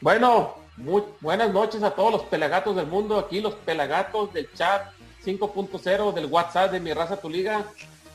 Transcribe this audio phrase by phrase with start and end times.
[0.00, 3.18] Bueno, muy buenas noches a todos los pelagatos del mundo.
[3.18, 4.90] Aquí los pelagatos del chat
[5.24, 7.64] 5.0 del WhatsApp de mi raza tu liga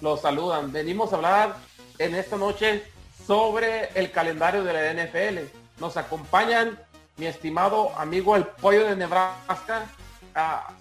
[0.01, 0.71] los saludan.
[0.71, 1.55] Venimos a hablar
[1.99, 2.83] en esta noche
[3.27, 5.39] sobre el calendario de la NFL.
[5.79, 6.79] Nos acompañan
[7.17, 9.85] mi estimado amigo el pollo de Nebraska,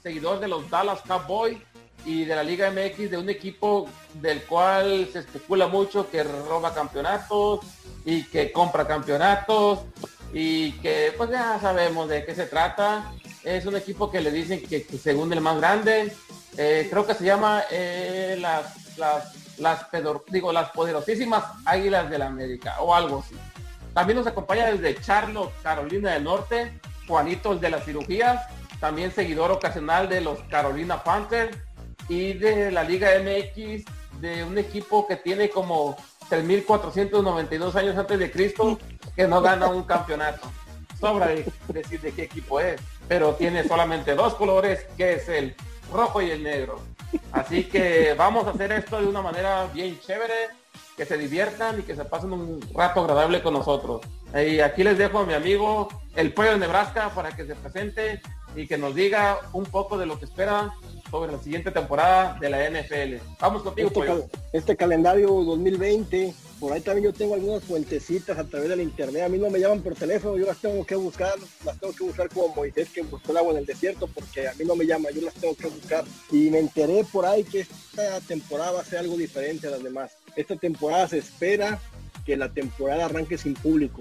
[0.02, 1.58] seguidor de los Dallas Cowboys
[2.04, 6.74] y de la Liga MX de un equipo del cual se especula mucho que roba
[6.74, 7.60] campeonatos
[8.04, 9.80] y que compra campeonatos
[10.32, 13.12] y que pues ya sabemos de qué se trata.
[13.44, 16.12] Es un equipo que le dicen que, según el más grande,
[16.56, 19.86] eh, creo que se llama eh, las, las, las,
[20.28, 23.36] digo, las poderosísimas Águilas de la América o algo así.
[23.94, 28.46] También nos acompaña desde Charlotte, Carolina del Norte, Juanito el de las cirugías,
[28.82, 31.56] también seguidor ocasional de los Carolina Panthers
[32.08, 33.84] y de la Liga MX
[34.20, 35.96] de un equipo que tiene como
[36.28, 38.80] 3.492 años antes de Cristo
[39.14, 40.50] que no gana un campeonato.
[40.98, 41.28] Sobra
[41.68, 45.54] decir de qué equipo es, pero tiene solamente dos colores, que es el
[45.92, 46.80] rojo y el negro.
[47.30, 50.48] Así que vamos a hacer esto de una manera bien chévere,
[50.96, 54.00] que se diviertan y que se pasen un rato agradable con nosotros.
[54.34, 58.20] Y aquí les dejo a mi amigo el pollo de Nebraska para que se presente
[58.56, 60.72] y que nos diga un poco de lo que espera
[61.10, 63.22] sobre la siguiente temporada de la NFL.
[63.38, 68.68] Vamos contigo, este, este calendario 2020, por ahí también yo tengo algunas fuentecitas a través
[68.68, 69.24] del internet.
[69.24, 72.04] A mí no me llaman por teléfono, yo las tengo que buscar, las tengo que
[72.04, 74.86] buscar como Moisés que buscó el agua en el desierto, porque a mí no me
[74.86, 76.04] llama, yo las tengo que buscar.
[76.30, 79.82] Y me enteré por ahí que esta temporada va a ser algo diferente a las
[79.82, 80.12] demás.
[80.34, 81.78] Esta temporada se espera
[82.24, 84.00] que la temporada arranque sin público,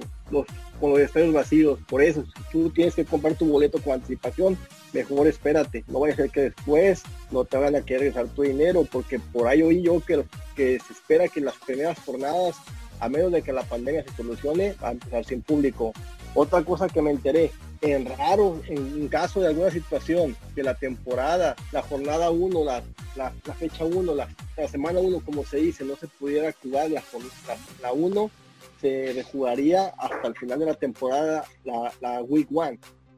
[0.80, 1.80] con los estadios vacíos.
[1.88, 4.58] Por eso, si tú tienes que comprar tu boleto con anticipación,
[4.94, 5.83] mejor espérate.
[5.88, 9.19] No vaya a ser que después no te van a querer regresar tu dinero, porque
[9.19, 10.23] por ahí oí yo que,
[10.55, 12.55] que se espera que las primeras jornadas,
[12.99, 15.93] a menos de que la pandemia se solucione, va a empezar sin público.
[16.33, 21.55] Otra cosa que me enteré, en raro, en caso de alguna situación, que la temporada,
[21.71, 22.83] la jornada 1, la,
[23.15, 24.30] la, fecha 1, la,
[24.67, 28.31] semana 1, como se dice, no se pudiera jugar la 1,
[28.80, 32.69] se rejugaría hasta el final de la temporada, la, la Week 1.
[32.69, 32.77] O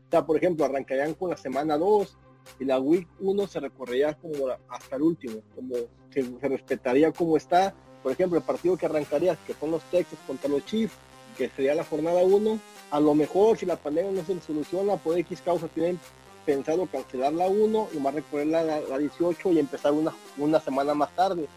[0.10, 2.18] sea, por ejemplo, arrancarían con la semana 2
[2.60, 5.76] y la Week 1 se recorrería como hasta el último, como
[6.10, 7.74] se, se respetaría como está.
[8.02, 10.94] Por ejemplo, el partido que arrancaría, que son los Texas contra los Chiefs,
[11.38, 12.60] que sería la jornada 1,
[12.92, 16.00] a lo mejor si la pandemia no se soluciona, por X causa tienen
[16.46, 20.94] pensado cancelar la 1 y más recorrer la, la, 18 y empezar una, una semana
[20.94, 21.48] más tarde,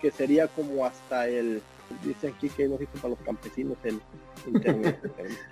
[0.00, 1.62] que sería como hasta el,
[2.04, 4.00] dice aquí que no existe para los campesinos el
[4.46, 5.00] internet,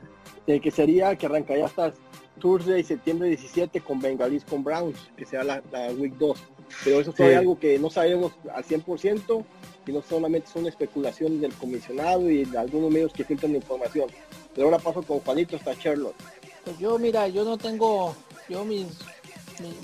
[0.47, 1.92] eh, que sería que arrancaría hasta
[2.38, 6.38] Thursday, septiembre 17 con Bengalis con Browns, que sea la, la Week 2.
[6.84, 9.44] Pero eso fue algo que no sabemos al 100%,
[9.87, 14.09] y no solamente son especulaciones del comisionado y de algunos medios que filtran información.
[14.54, 16.16] Pero ahora paso con Juanito hasta Charlotte.
[16.65, 18.15] Pues yo, mira, yo no tengo,
[18.48, 18.87] yo mis,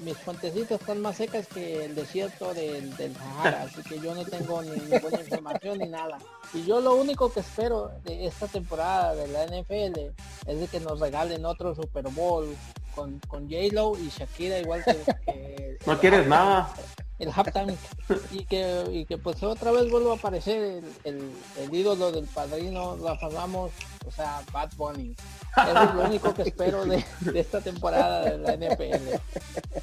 [0.04, 4.24] mis, fuentecitas están más secas que el desierto del, del Sahara, así que yo no
[4.24, 6.18] tengo ni ninguna información ni nada.
[6.54, 10.12] Y yo lo único que espero de esta temporada de la NFL
[10.46, 12.54] es de que nos regalen otro Super Bowl
[12.94, 15.78] con, con J-Lo y Shakira igual que...
[15.86, 16.72] no quieres nada
[17.18, 17.76] el halftime
[18.32, 22.96] y que, y que pues otra vez vuelva a aparecer el, el, ídolo del padrino
[22.96, 23.72] Rafa Ramos,
[24.06, 25.16] o sea, Bad Bunny.
[25.56, 29.20] Eso es lo único que espero de, esta temporada de la NFL.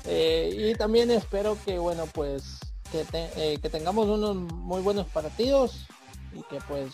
[0.06, 2.60] Eh, y también espero que, bueno, pues
[2.92, 5.88] que, eh, que tengamos unos muy buenos partidos
[6.34, 6.94] y que pues,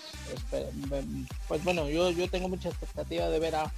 [1.48, 3.72] pues bueno, yo, yo tengo mucha expectativa de ver a,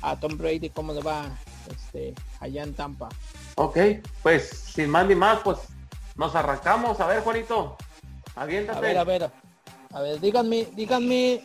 [0.00, 1.30] a Tom Brady cómo le va
[1.70, 3.08] este, allá en Tampa.
[3.56, 3.78] Ok,
[4.22, 5.58] pues sin más ni más, pues
[6.16, 7.00] nos arrancamos.
[7.00, 7.76] A ver, Juanito.
[8.34, 8.78] Aviéntate.
[8.78, 9.30] A ver, a ver.
[9.92, 11.42] A ver, díganme, díganme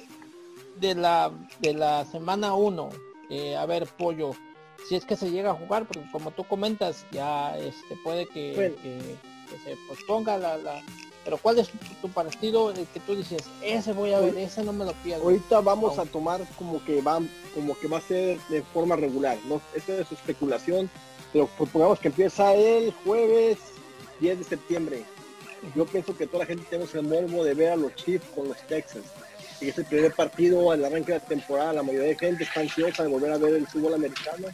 [0.77, 2.89] de la de la semana 1.
[3.29, 4.31] Eh, a ver, pollo.
[4.87, 8.73] Si es que se llega a jugar, porque como tú comentas, ya este puede que,
[9.65, 10.81] se posponga la, la,
[11.25, 11.69] pero ¿cuál es
[12.01, 15.23] tu, partido el que tú dices, ese voy a ver, ese no me lo pierdo?
[15.23, 17.19] Ahorita vamos a tomar como que va,
[17.53, 19.59] como que va a ser de forma regular, ¿no?
[19.75, 20.89] Esto es especulación,
[21.33, 23.57] pero supongamos que empieza el jueves
[24.19, 25.03] 10 de septiembre.
[25.75, 28.47] Yo pienso que toda la gente tenemos el morbo de ver a los Chiefs con
[28.47, 29.05] los Texans.
[29.59, 31.73] Y es el primer partido al arranque de la temporada.
[31.73, 34.47] La mayoría de gente está ansiosa de volver a ver el fútbol americano.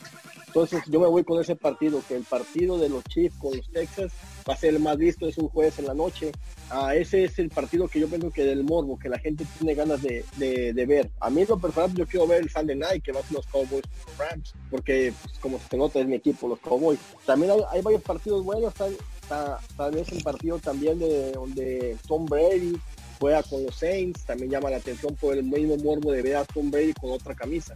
[0.54, 3.68] Entonces yo me voy con ese partido, que el partido de los Chiefs con los
[3.72, 4.14] Texans
[4.48, 6.32] va a ser el más visto, es un jueves en la noche.
[6.70, 9.74] Ah, ese es el partido que yo pienso que del morbo, que la gente tiene
[9.74, 11.10] ganas de, de, ver.
[11.20, 13.48] A mí lo personal yo quiero ver el Sunday Night, que va a ser los
[13.48, 13.84] Cowboys
[14.18, 17.00] Rams, porque pues, como se nota es mi equipo, los Cowboys.
[17.26, 18.76] También hay, varios partidos buenos,
[19.24, 22.80] está, tal vez un partido también de donde Tom Brady
[23.20, 26.46] juega con los Saints, también llama la atención por el mismo morbo de ver a
[26.46, 27.76] Tom Brady con otra camisa.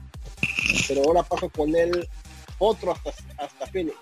[0.87, 2.07] Pero ahora paso con él
[2.59, 3.95] otro hasta, hasta Phoenix.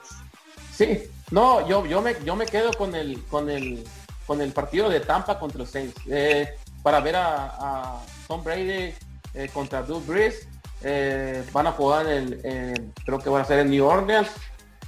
[0.76, 3.86] Sí, no, yo, yo, me, yo me quedo con el, con, el,
[4.26, 5.96] con el partido de Tampa contra los Saints.
[6.10, 6.50] Eh,
[6.84, 8.94] para ver a, Tom Brady
[9.34, 10.48] eh, contra Drew Brees.
[10.84, 14.30] Eh, van a jugar en, creo que van a ser en New Orleans.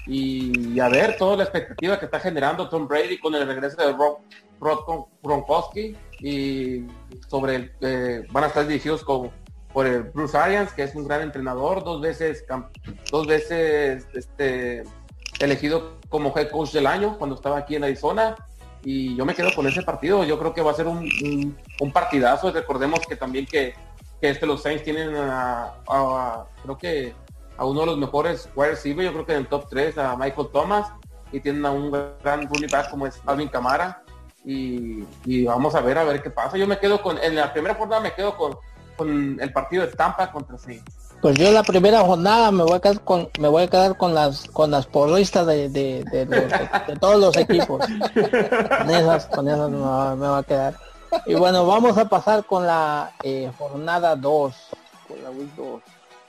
[0.08, 3.94] Y, a ver toda la expectativa que está generando Tom Brady con el regreso de
[3.94, 4.20] Rob,
[5.22, 6.86] Gronkowski y
[7.28, 9.32] sobre el, van a estar dirigidos con,
[9.74, 12.46] por el Bruce Arians, que es un gran entrenador, dos veces,
[13.12, 14.84] dos veces este,
[15.40, 18.36] elegido como head coach del año cuando estaba aquí en Arizona.
[18.84, 20.24] Y yo me quedo con ese partido.
[20.24, 22.52] Yo creo que va a ser un, un, partidazo.
[22.52, 23.74] Recordemos que también que,
[24.22, 27.14] que este, los Saints tienen a, creo que
[27.58, 30.16] a uno de los mejores wide receivers, yo creo que en el top 3, a
[30.16, 30.88] Michael Thomas,
[31.32, 34.04] y tienen a un gran running back como es Alvin Camara.
[34.46, 36.58] Y, y, vamos a ver a ver qué pasa.
[36.58, 38.56] Yo me quedo con, en la primera jornada me quedo con,
[38.96, 41.08] con el partido de Tampa contra Saints.
[41.22, 44.14] Pues yo la primera jornada me voy a quedar con me voy a quedar con
[44.14, 46.06] las con las porristas de, de,
[47.02, 47.84] todos los equipos.
[47.84, 50.76] Con esas, con esas me va, a quedar.
[51.26, 54.56] Y bueno, vamos a pasar con la eh, jornada 2.
[55.08, 55.82] Con la 2.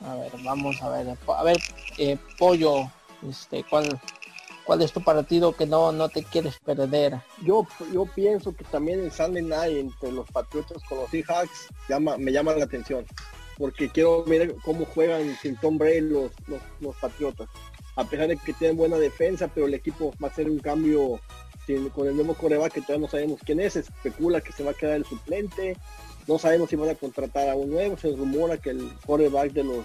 [0.05, 1.17] A ver, vamos a ver.
[1.37, 1.59] A ver,
[1.99, 2.91] eh, Pollo,
[3.29, 4.01] este, ¿cuál,
[4.65, 7.21] ¿cuál es tu partido que no, no te quieres perder?
[7.43, 12.17] Yo, yo pienso que también el Sunday Night entre los Patriotas con los Seahawks llama,
[12.17, 13.05] me llama la atención
[13.59, 16.31] porque quiero ver cómo juegan sin Tom Brady los,
[16.81, 17.49] los, Patriotas.
[17.97, 21.21] A pesar de que tienen buena defensa, pero el equipo va a hacer un cambio
[21.95, 23.77] con el nuevo coreback que todavía no sabemos quién es.
[23.77, 25.77] Especula que se va a quedar el suplente.
[26.29, 27.97] No sabemos si van a contratar a un nuevo.
[27.97, 29.85] Se rumora que el coreback de los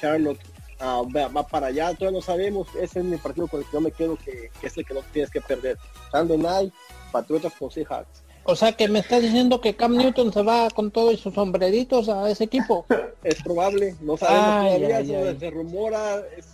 [0.00, 0.40] Charlotte
[0.80, 1.94] ah, va, para allá.
[1.94, 2.66] Todavía no sabemos.
[2.74, 5.00] Ese es mi partido con el que yo me quedo que, es el que no
[5.12, 5.78] tienes que perder.
[6.10, 6.74] Sunday Night,
[7.12, 8.24] Patriotas con Seahawks.
[8.46, 12.08] O sea que me está diciendo que Cam Newton se va con todos sus sombreritos
[12.08, 12.84] a ese equipo.
[13.24, 16.46] Es probable, no sabemos todavía, se rumora, es,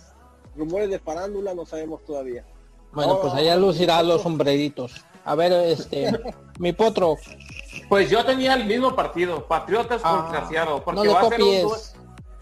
[0.55, 2.45] rumores de farándula, no sabemos todavía.
[2.93, 5.03] Bueno, pues allá lucirá los sombreritos.
[5.25, 6.11] A ver, este,
[6.59, 7.17] mi potro.
[7.87, 11.41] Pues yo tenía el mismo partido, Patriotas ah, contra Seattle, porque va a ser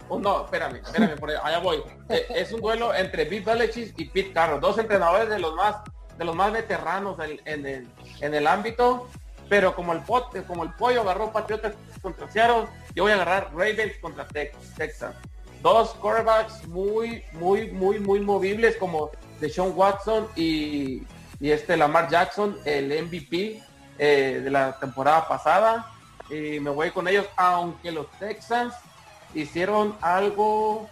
[0.08, 1.84] un no, espérame, espérame, por allá voy.
[2.08, 5.76] Eh, es un duelo entre Bill Belichick y Pete Carroll, dos entrenadores de los más
[6.18, 7.16] de los más veteranos
[7.46, 7.88] en, el,
[8.20, 9.08] en el ámbito
[9.50, 13.50] pero como el pote, como el pollo agarró Patriotas contra Seattle, yo voy a agarrar
[13.52, 15.12] Ravens contra Texas.
[15.60, 19.10] Dos quarterbacks muy, muy, muy, muy movibles como
[19.40, 21.02] Deshaun Watson y,
[21.40, 23.60] y este Lamar Jackson, el MVP
[24.02, 25.86] eh, de la temporada pasada.
[26.30, 28.74] Y me voy con ellos, aunque los Texans
[29.34, 30.88] hicieron algo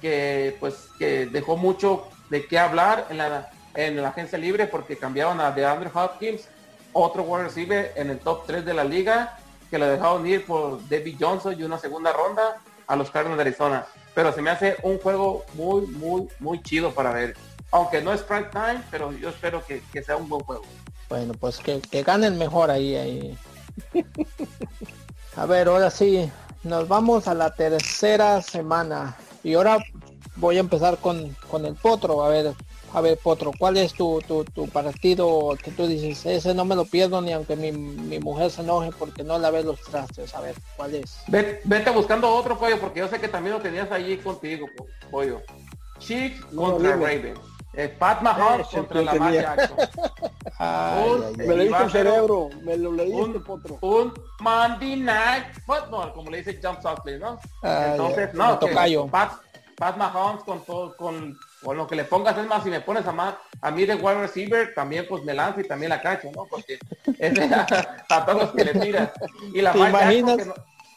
[0.00, 4.96] que pues que dejó mucho de qué hablar en la, en la agencia libre porque
[4.96, 6.48] cambiaron a DeAndre Hopkins
[6.92, 9.38] otro wide receiver en el top 3 de la liga
[9.70, 13.42] que lo dejaron ir por David Johnson y una segunda ronda a los Cardinals de
[13.42, 13.86] Arizona.
[14.14, 17.36] Pero se me hace un juego muy, muy, muy chido para ver.
[17.70, 20.64] Aunque no es prime time, pero yo espero que, sea un buen juego.
[21.10, 23.38] Bueno, pues que, que ganen mejor ahí, ahí.
[25.36, 26.30] a ver, ahora sí,
[26.62, 29.16] nos vamos a la tercera semana.
[29.42, 29.84] Y ahora
[30.36, 32.24] voy a empezar con, con el potro.
[32.24, 32.54] A ver,
[32.92, 36.26] a ver, Potro, ¿cuál es tu, tu, tu, partido que tú dices?
[36.26, 39.50] Ese no me lo pierdo ni aunque mi, mi mujer se enoje porque no la
[39.50, 40.34] ve los trastes.
[40.34, 41.18] A ver, ¿cuál es?
[41.28, 44.66] Vete, buscando otro pollo porque yo sé que también lo tenías allí contigo,
[45.10, 45.40] pollo.
[45.98, 47.34] Chiefs contra Raven.
[47.72, 49.76] Eh, Pat Mahomes contra la Jackson.
[51.36, 53.78] me leíste el cerebro, me lo leíste, un, Potro.
[53.80, 57.38] Un Monday Night Football, como le dice Jump Softly, ¿no?
[57.62, 58.58] Entonces, no,
[59.10, 59.32] Pat,
[59.76, 63.06] Pat Mahomes con todo, con o lo que le pongas es más, si me pones
[63.06, 66.30] a más, a mí de wide receiver, también pues me lanzo y también la cacho,
[66.34, 66.46] ¿no?
[66.46, 66.78] Porque
[67.18, 69.10] es a, todos los que le tiran.
[69.52, 70.36] Y la imaginas?
[70.38, 70.54] Que no,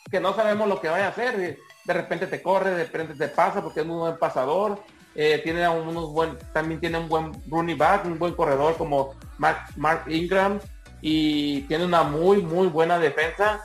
[0.09, 1.57] que no, sabemos lo que vaya a hacer.
[1.85, 4.79] De repente te corre, de repente te pasa porque es muy buen pasador.
[5.15, 9.65] Eh, tiene unos buen, también tiene un buen running back, un buen corredor como Mark,
[9.75, 10.59] Mark Ingram
[11.01, 13.63] y tiene una muy, muy buena defensa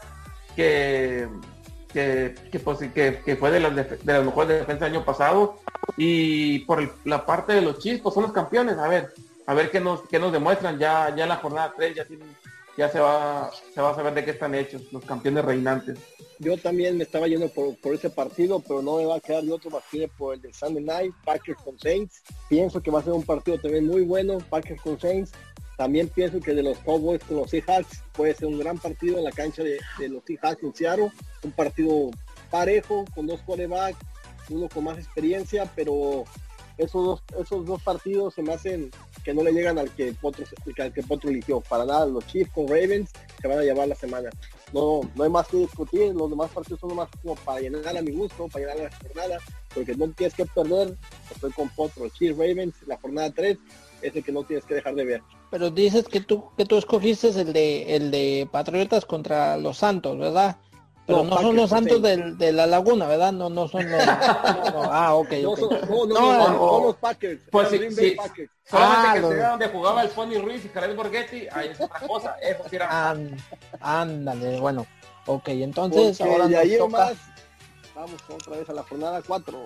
[0.54, 1.28] que
[1.92, 5.58] que, que, pues, que, que fue de las, de las mejores defensas del año pasado.
[5.96, 8.78] Y por la parte de los chiscos, son los campeones.
[8.78, 9.12] A ver,
[9.46, 10.78] a ver qué nos, qué nos demuestran.
[10.78, 12.06] Ya, ya en la jornada 3 ya,
[12.78, 15.98] ya se, va, se va a saber de qué están hechos los campeones reinantes.
[16.38, 19.42] Yo también me estaba yendo por, por ese partido, pero no me va a quedar
[19.42, 22.22] de otro partido por el de Sunday Night, Packers con Saints.
[22.48, 25.32] Pienso que va a ser un partido también muy bueno, Packers con Saints.
[25.76, 29.24] También pienso que de los Cowboys con los Seahawks puede ser un gran partido en
[29.24, 31.10] la cancha de, los Seahawks en Seattle.
[31.42, 32.10] Un partido
[32.48, 33.98] parejo, con dos quarterbacks,
[34.50, 36.24] uno con más experiencia, pero
[36.76, 38.92] esos dos, esos dos partidos se me hacen
[39.28, 40.42] que no le llegan al que Potro,
[40.78, 41.60] al que Potro eligió.
[41.60, 44.30] Para nada, los Chiefs con Ravens se van a llevar la semana.
[44.72, 48.00] No, no hay más que discutir, los demás partidos son más como para llenar a
[48.00, 49.38] mi gusto, para llenar la jornada,
[49.74, 50.96] porque no tienes que perder,
[51.30, 53.58] estoy con Potro, Chiefs Ravens, la jornada 3
[54.00, 55.22] es el que no tienes que dejar de ver.
[55.50, 60.18] Pero dices que tú que tú escogiste el de el de Patriotas contra los Santos,
[60.18, 60.56] ¿verdad?
[61.08, 63.32] Pero no, son los Santos del, de la Laguna, ¿verdad?
[63.32, 63.98] No, no son los.
[64.06, 65.58] ah, ok, No, ok.
[65.58, 66.58] son, no, no, No, no, no.
[66.58, 67.40] son los Packers.
[67.50, 68.10] Pues sí, sí.
[68.10, 68.50] Packers.
[68.70, 72.00] Solamente Ah, que sea donde jugaba el Pony Ruiz y Jared Borghetti, ahí es otra
[72.06, 72.36] cosa.
[72.42, 73.10] Eso sí era.
[73.10, 73.38] Án-
[73.80, 74.86] ándale, bueno.
[75.24, 77.12] Ok, entonces Porque ahora nos ahí toca más,
[77.94, 79.58] vamos otra vez a la jornada 4,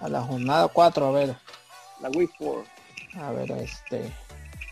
[0.00, 1.36] a la jornada 4, a ver,
[2.00, 2.64] la Week 4.
[3.20, 4.12] a ver, este.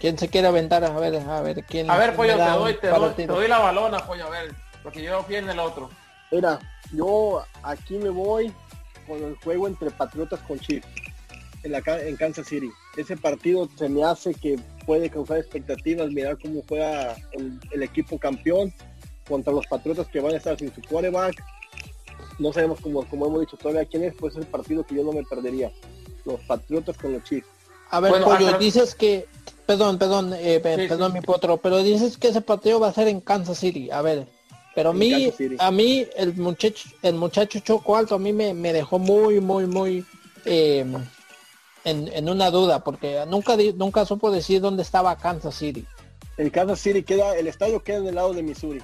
[0.00, 0.84] ¿Quién se quiere aventar?
[0.84, 1.88] A ver, a ver, ¿quién?
[1.88, 4.52] A ver, pollo, te doy, te doy, te doy la balona, pollo, a ver.
[4.82, 5.88] Porque yo fui en el otro.
[6.32, 6.58] Mira,
[6.92, 8.52] yo aquí me voy
[9.06, 10.86] con el juego entre Patriotas con Chiefs
[11.62, 12.68] en, la, en Kansas City.
[12.96, 18.18] Ese partido se me hace que puede causar expectativas, mirar cómo juega el, el equipo
[18.18, 18.72] campeón
[19.28, 21.34] contra los Patriotas que van a estar sin su quarterback.
[22.38, 25.04] No sabemos, como, como hemos dicho todavía quién es, pues es el partido que yo
[25.04, 25.70] no me perdería.
[26.24, 27.46] Los Patriotas con los Chiefs.
[27.90, 28.58] A ver, Bueno, Pollo, ajá.
[28.58, 29.26] dices que,
[29.64, 31.18] perdón, perdón, eh, Sí, perdón sí.
[31.18, 33.90] mi potro, pero dices que ese partido va a ser en Kansas City.
[33.90, 34.26] A ver,
[34.76, 38.72] pero a mí, a mí el muchacho, el muchacho Choco Alto a mí me, me
[38.72, 40.04] dejó muy, muy, muy
[40.44, 40.84] eh,
[41.84, 45.84] en, en una duda, porque nunca nunca supo decir dónde estaba Kansas City.
[46.36, 48.82] El Kansas City queda, el estadio queda en el lado de Missouri.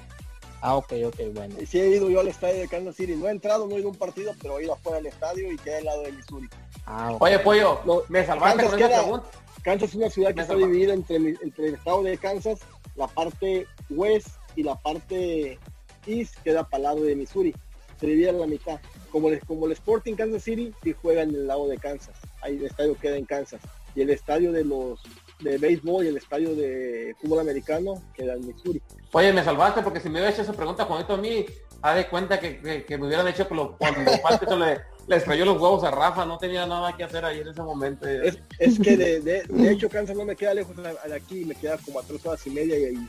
[0.62, 1.54] Ah, ok, ok, bueno.
[1.60, 3.14] Y sí he ido yo al estadio de Kansas City.
[3.16, 5.52] No he entrado, no he ido a un partido, pero he ido afuera del estadio
[5.52, 6.48] y queda al lado de Missouri.
[6.86, 7.14] Ah.
[7.20, 9.26] Oye, pollo, No, me salvaste Kansas con esa queda- pregunta.
[9.62, 12.60] Kansas es una ciudad que Me está dividida entre, entre el estado de Kansas,
[12.96, 15.58] la parte west y la parte
[16.06, 17.54] east queda para el lado de Missouri.
[18.00, 18.80] Se divide a la mitad.
[19.10, 22.16] Como el, como el Sporting Kansas City, sí juega en el lado de Kansas.
[22.40, 23.60] Ahí el estadio queda en Kansas.
[23.94, 25.00] Y el estadio de los
[25.40, 28.80] de béisbol y el estadio de fútbol americano queda en Missouri.
[29.12, 31.44] Oye, me salvaste porque si me hubiera hecho esa pregunta Juanito a mí,
[31.82, 35.16] ha de cuenta que, que- que me hubieran hecho que lo, cuando Falco le, le
[35.16, 38.08] estrelló los huevos a Rafa, no tenía nada que hacer ahí en ese momento.
[38.08, 41.54] Es, es que de, de- de hecho Kansas no me queda lejos de aquí, me
[41.56, 43.08] queda como a tres horas y media y, y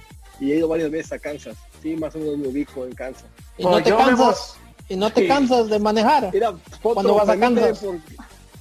[0.51, 1.55] he ido varias veces a Kansas.
[1.81, 3.25] Sí, más o menos me ubico en Kansas.
[3.57, 4.55] Y no te cansas,
[4.89, 5.27] y no te Sí.
[5.27, 6.29] cansas de manejar.
[6.33, 7.79] Mira, Potro, ¿Cuándo vas a Kansas?
[7.79, 7.99] por-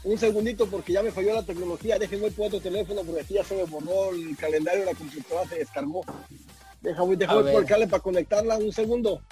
[0.04, 1.96] un segundito porque ya me falló la tecnología.
[1.98, 5.48] Déjenme por otro teléfono porque aquí ya se me borró el calendario de la computadora,
[5.48, 6.04] se descargó.
[6.80, 9.22] Déjame, déjame por cable para conectarla un segundo.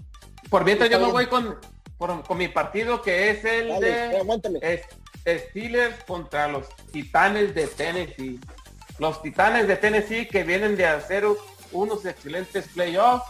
[0.48, 1.56] Por mientras yo me voy con,
[1.98, 4.82] por- con mi partido que es el Dale, de es-
[5.50, 8.38] Steelers contra los Titanes de Tennessee.
[8.98, 11.24] Los Titanes de Tennessee que vienen de hacer
[11.72, 13.24] unos excelentes playoffs.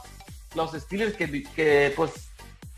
[0.55, 2.13] Los Steelers que, que pues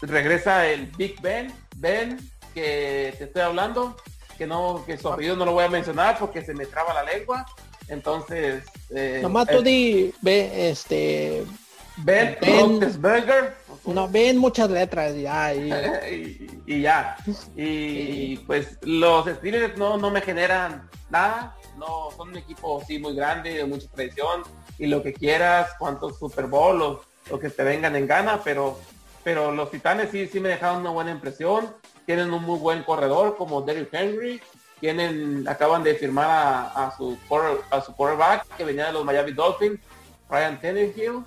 [0.01, 2.19] regresa el Big Ben, Ben,
[2.55, 3.97] que te estoy hablando,
[4.37, 7.05] que no, que su apellido no lo voy a mencionar porque se me traba la
[7.05, 7.47] lengua.
[7.89, 11.45] Entonces, eh, Nomás tú di, ve, este,
[11.99, 12.81] Ben Ben-
[13.87, 15.55] no, ven muchas letras ya.
[15.55, 15.71] y-
[16.67, 17.17] y, y ya.
[17.57, 21.57] Y pues los Steelers no, no me generan nada.
[21.77, 24.43] No son un equipo sí muy grande, de mucha tradición
[24.79, 28.79] y lo que quieras, cuántos Super Bowl o lo que te vengan en gana, pero
[29.25, 31.75] pero los Titanes sí sí me dejaron una buena impresión.
[32.07, 34.43] Tienen un muy buen corredor como Derrick Henry.
[34.81, 37.17] Tienen acaban de firmar a, a su
[37.71, 39.79] a su quarterback que venía de los Miami Dolphins,
[40.29, 41.25] Ryan Tannehill.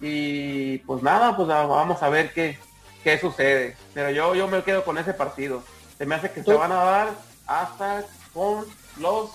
[0.00, 2.58] Y pues nada, pues vamos a ver qué,
[3.02, 3.76] qué sucede.
[3.94, 5.62] Pero yo, yo me quedo con ese partido.
[5.96, 7.08] Se me hace que se Tú- van a dar
[7.46, 8.66] hasta con
[8.98, 9.30] los,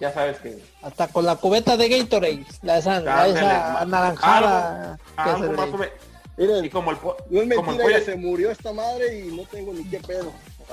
[0.00, 4.98] ya sabes que Hasta con la cubeta de Gatorade, la esa, la esa anaranjada.
[5.24, 5.88] que se menos.
[6.36, 9.36] Miren, Y como el, po- no es como el pollo- se murió esta madre y
[9.36, 10.32] no tengo ni qué pedo.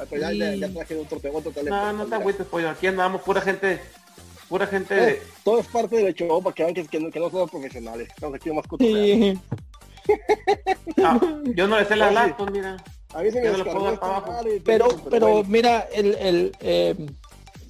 [0.10, 1.82] Pero ya, ya, ya traje otro, otro teléfono.
[1.92, 2.70] No, no te agüites, pollo.
[2.70, 3.82] Aquí andamos, pura gente,
[4.48, 5.22] pura gente Eh, de...
[5.44, 8.08] todo es parte del show para que vean que, que no, que no somos profesionales.
[8.10, 8.64] Estamos aquí más.
[8.80, 9.40] Sí.
[11.04, 11.20] Ah,
[11.54, 12.16] yo no le sé la Oye.
[12.16, 12.78] lactos, mira.
[13.14, 14.32] A mí se me Yo no lo puedo dar para abajo.
[14.32, 16.96] madre, Pero, pero mira, el, el eh,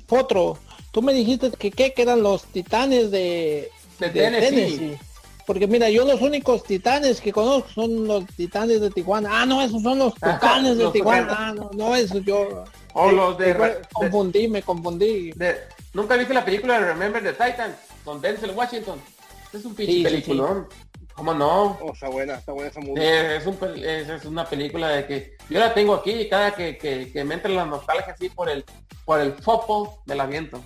[0.08, 0.58] Potro,
[0.92, 1.94] tú me dijiste que, ¿qué?
[1.94, 4.98] que eran los titanes de, De Tennessee.
[5.46, 9.30] Porque mira, yo los únicos titanes que conozco son los titanes de Tijuana.
[9.42, 11.28] Ah, no, esos son los tucanes de los Tijuana.
[11.30, 11.38] Tucanes.
[11.40, 15.32] Ah, no, no, eso yo O los de, igual, de- confundí, me confundí.
[15.32, 15.56] de-
[15.94, 17.76] ¿Nunca viste la película de Remember the Titans?
[18.04, 19.00] Con Denzel Washington.
[19.54, 20.68] Es un pinche Sí, sí, peliculón.
[21.18, 21.80] ¿Cómo no?
[21.82, 23.02] Oh, está buena, está buena esa música.
[23.04, 26.54] Es, es, un, es, es, una película de que yo la tengo aquí y cada
[26.54, 28.64] que, que, que me entre la nostalgia así por el
[29.04, 30.64] por el fopo me la viento.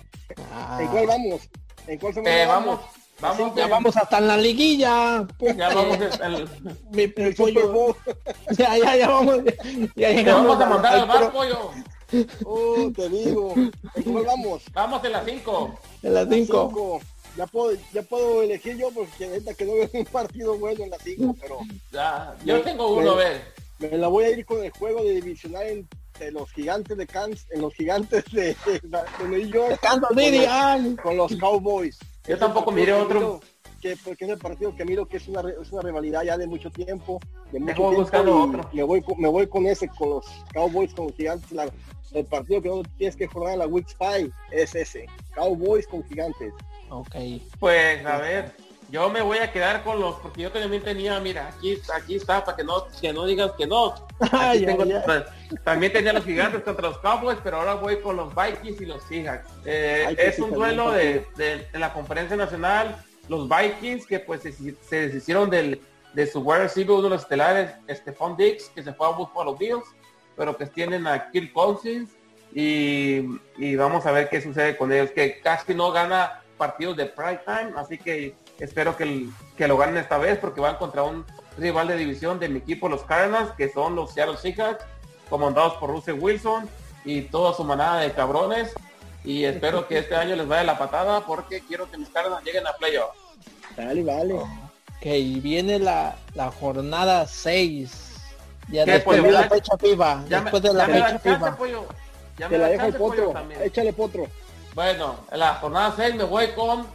[0.52, 0.78] Ah.
[0.78, 1.48] ¿En cuál vamos?
[1.86, 2.80] ¿En cuál eh, vamos?
[3.18, 5.26] Vamos, vamos ya vamos hasta en la liguilla.
[5.56, 6.48] Ya vamos el,
[6.90, 7.96] mi, el pollo.
[8.50, 9.38] ya, ya, ya vamos.
[9.96, 11.70] Ya, ya vamos a mandar al bar, pollo.
[12.44, 13.54] Oh, te digo.
[13.56, 14.64] ¿En cuál vamos?
[14.74, 15.80] Vamos en las 5.
[16.02, 17.00] En las 5
[17.36, 20.90] ya puedo, ya puedo elegir yo porque neta que no veo un partido bueno en
[20.90, 21.58] la 5, pero
[21.92, 23.42] Ya, yo tengo uno, a ver.
[23.78, 27.46] me la voy a ir con el juego de divisional entre los gigantes de Kansas,
[27.50, 30.96] en los gigantes de, de, de New York Kansas con los- ay.
[31.02, 31.98] con los Cowboys.
[32.26, 33.40] Yo Es tampoco miré otro.
[33.80, 36.46] Que, porque es el partido que miro que es una, es una rivalidad ya de
[36.46, 37.18] mucho tiempo,
[37.50, 38.70] de mucho tiempo buscando y otro.
[38.72, 40.24] Me voy, con, me voy con ese, con los
[40.54, 41.50] Cowboys, con los gigantes.
[41.50, 41.68] la-
[42.12, 46.04] el partido que no tienes que jugar en la Week 5 es ese, Cowboys con
[46.04, 46.52] gigantes.
[46.92, 47.14] Ok.
[47.58, 48.52] Pues a ver,
[48.90, 52.44] yo me voy a quedar con los, porque yo también tenía, mira, aquí, aquí está,
[52.44, 53.94] para que no, que no digas que no.
[54.20, 55.24] Aquí tengo- pues,
[55.64, 59.02] también tenía los gigantes contra los Cowboys, pero ahora voy con los Vikings y los
[59.04, 59.48] Seahawks.
[59.64, 63.02] Eh, es un duelo de, de- de la conferencia nacional.
[63.28, 65.80] Los Vikings que pues se, se deshicieron del,
[66.12, 69.56] de su wide receiver, uno de los estelares, Stephon Diggs, que se fue a Buffalo
[69.56, 69.84] Bills,
[70.36, 72.10] pero que tienen a Kirk Cousins
[72.54, 73.20] y,
[73.56, 77.40] y vamos a ver qué sucede con ellos, que casi no gana partidos de prime
[77.44, 81.24] time, así que espero que, el- que lo ganen esta vez porque van contra un
[81.58, 84.84] rival de división de mi equipo, los Cardinals, que son los Seattle Seahawks,
[85.28, 86.68] comandados por Russell Wilson
[87.04, 88.72] y toda su manada de cabrones.
[89.24, 92.66] Y espero que este año les vaya la patada porque quiero que mis Cardinals lleguen
[92.66, 93.10] a playoff.
[93.76, 94.34] Dale, vale.
[94.34, 98.08] Ok, y viene la, la jornada 6.
[98.70, 99.32] Ya ¿Qué, después pollo?
[99.32, 100.24] de la fecha FIFA.
[100.28, 101.20] Ya me, Después de la fecha
[102.38, 103.62] me Te la dejo el potro, también.
[103.62, 104.26] échale potro.
[104.74, 106.86] Bueno, en la jornada 6 me voy con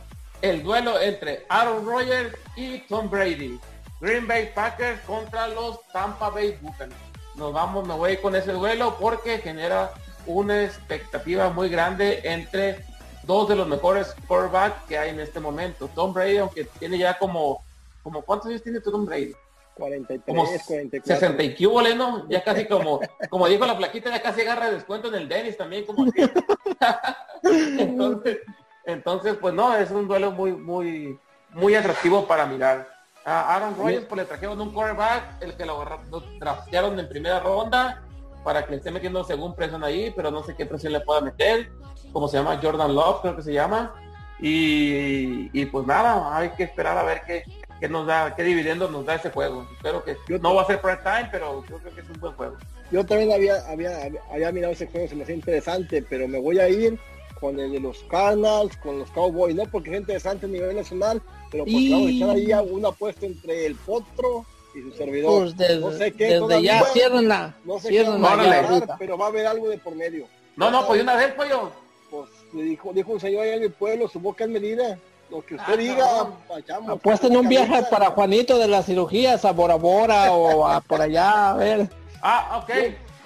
[0.41, 3.59] el duelo entre Aaron Rodgers y Tom Brady.
[4.01, 6.99] Green Bay Packers contra los Tampa Bay Buccaneers.
[7.35, 9.91] Nos vamos, me voy con ese duelo porque genera
[10.25, 12.83] una expectativa muy grande entre
[13.23, 15.87] dos de los mejores quarterbacks que hay en este momento.
[15.93, 17.63] Tom Brady, aunque tiene ya como,
[18.01, 19.35] como ¿cuántos años tiene Tom Brady?
[19.77, 21.15] 43, Como 44.
[21.15, 22.27] 60 y cubo, ¿no?
[22.29, 25.85] Ya casi como, como dijo la plaquita, ya casi agarra descuento en el Dennis también,
[25.85, 26.05] como
[27.43, 28.39] entonces,
[28.85, 31.19] entonces, pues no, es un duelo muy, muy,
[31.51, 32.87] muy atractivo para mirar.
[33.25, 38.01] A Aaron Rodgers, pues le trajeron un quarterback, el que lo, lo en primera ronda,
[38.43, 41.19] para que le esté metiendo según presión ahí, pero no sé qué presión le pueda
[41.19, 41.69] meter,
[42.13, 43.93] como se llama Jordan Love, creo que se llama.
[44.39, 47.43] Y, y pues nada, hay que esperar a ver qué,
[47.79, 49.67] qué nos da, qué dividendos nos da ese juego.
[49.75, 52.19] Espero que Yo- no va a ser prime time, pero yo creo que es un
[52.19, 52.55] buen juego.
[52.91, 56.59] Yo también había, había, había mirado ese juego, se me hacía interesante, pero me voy
[56.59, 56.97] a ir
[57.39, 61.21] con el de los Cardinals, con los Cowboys, no porque es interesante a nivel nacional,
[61.51, 64.91] pero porque Y- vamos a echar ahí a una apuesta entre el potro y su
[64.93, 65.41] servidor.
[65.43, 67.55] Pues desde, no sé qué, desde todavía, ya, ciérrenla.
[67.65, 68.49] no sé qué ciérrenla vamos a Órale.
[68.49, 68.95] ya ganar, ahorita.
[68.97, 70.25] pero va a haber algo de por medio.
[70.55, 71.71] No, no, pues de una vez, pollo.
[72.09, 74.97] Pues le dijo, dijo un señor allá en mi pueblo, su boca es medida.
[75.29, 76.89] Lo que usted Ah, diga, vayamos.
[76.89, 81.51] Apuesten un viaje para Juanito de las cirugías a Bora Bora o a por allá,
[81.51, 81.89] a ver.
[82.21, 82.71] Ah, ok,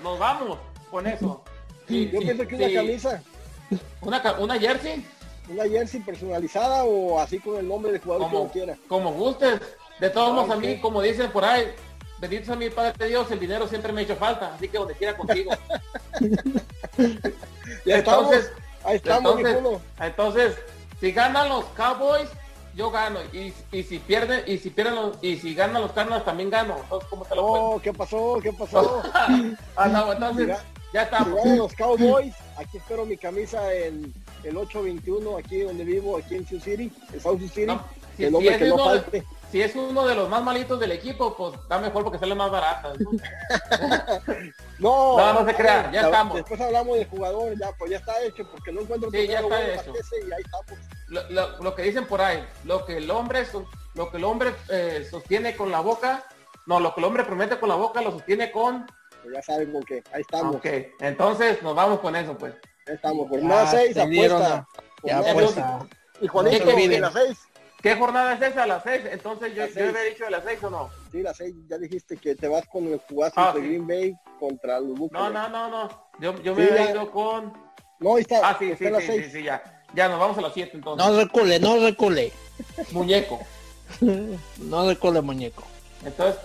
[0.04, 0.58] nos vamos
[0.90, 1.44] con eso.
[1.88, 2.64] Sí, Yo sí, pienso que sí.
[2.64, 3.24] una camisa,
[4.02, 5.06] Una, una jersey,
[5.50, 8.78] una jersey personalizada o así con el nombre del jugador como, quiera.
[8.88, 9.60] como gustes.
[10.00, 10.82] De todos modos, a mí, ok.
[10.82, 11.68] como dicen por ahí,
[12.18, 14.78] bendito a mi Padre de Dios, el dinero siempre me ha hecho falta, así que
[14.80, 15.52] donde quiera contigo.
[17.86, 18.52] Ya estamos, entonces,
[18.84, 20.56] ahí estamos, entonces, entonces,
[21.02, 22.30] si ganan los Cowboys,
[22.76, 23.20] yo gano.
[23.34, 26.78] Y, y si pierden, y si pierden los, y si ganan los Cardinals, también gano.
[26.84, 27.64] Entonces, ¿cómo te lo puedo?
[27.64, 28.40] Oh, ¿qué pasó?
[28.42, 29.02] ¿Qué pasó?
[29.76, 31.44] Ah, no, entonces, Mira, ya estamos.
[31.44, 36.64] los Cowboys, aquí espero mi camisa en el 821, aquí donde vivo, aquí en Sioux
[36.64, 37.66] City, en South Sioux City.
[37.66, 37.84] No,
[38.16, 39.24] si, el si es que no de, falte.
[39.52, 42.50] Si es uno de los más malitos del equipo, pues está mejor porque sale más
[42.52, 42.94] barata.
[43.00, 43.12] ¿no?
[44.80, 46.38] No, No, no se crea, ya estamos.
[46.38, 49.42] Después hablamos del jugador, ya, pues ya está hecho, porque no encuentro Sí, ya está
[49.48, 49.92] bueno hecho.
[49.92, 50.80] para ese y ahí estamos.
[51.08, 53.46] Lo, lo- lo que dicen por ahí, lo que el hombre,
[53.94, 56.24] lo que el hombre eh, sostiene con la boca,
[56.66, 58.88] no, lo que el hombre promete con la boca lo sostiene con.
[59.22, 60.66] Pues ya saben con qué, ahí estamos, Ok,
[61.00, 62.54] entonces nos vamos con eso, pues.
[62.88, 63.28] ahí estamos.
[63.30, 64.40] Por Ya nada seis, apuesta.
[64.40, 64.68] la-
[65.04, 65.92] Ya pues nada a- seis.
[66.22, 67.00] Y Juanito, ¿Qué ¿de viene?
[67.02, 67.38] las seis?
[67.82, 68.63] ¿Qué jornada es esa?
[68.63, 69.02] A las seis.
[69.12, 70.89] Entonces yo, yo había dicho de las seis o no.
[71.12, 73.67] Sí, las seis, ya dijiste que te vas con el jugazo Ah, de sí.
[73.67, 75.34] Green Bay contra los No, Buccaneers.
[75.34, 76.06] no, no, no.
[76.20, 76.91] Yo, yo Sí, me había ya.
[76.91, 77.54] ido con.
[78.00, 79.26] No, ahí está, Ah, sí, sí, está en las sí, seis.
[79.26, 79.63] sí, sí, ya.
[79.94, 81.06] Ya nos vamos a las siete entonces.
[81.06, 82.32] No recule, no recule.
[82.91, 83.39] Muñeco.
[84.58, 85.63] No recule, muñeco.
[86.06, 86.39] Entonces,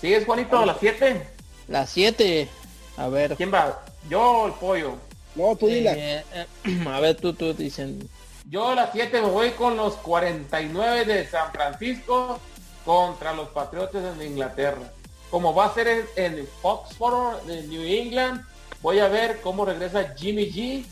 [0.00, 1.26] ¿sigues Juanito a las siete?
[1.68, 2.48] Las 7.
[2.96, 3.34] A ver.
[3.36, 3.82] ¿Quién va?
[4.08, 4.94] Yo o el pollo.
[5.34, 6.46] No, tú eh, eh,
[6.86, 8.08] a ver, tú, tú dicen.
[8.48, 12.38] Yo a las 7 me voy con los 49 de San Francisco
[12.84, 14.92] contra los Patriotas de Inglaterra.
[15.30, 18.44] Como va a ser en, en Foxborough, New England,
[18.82, 20.84] voy a ver cómo regresa Jimmy G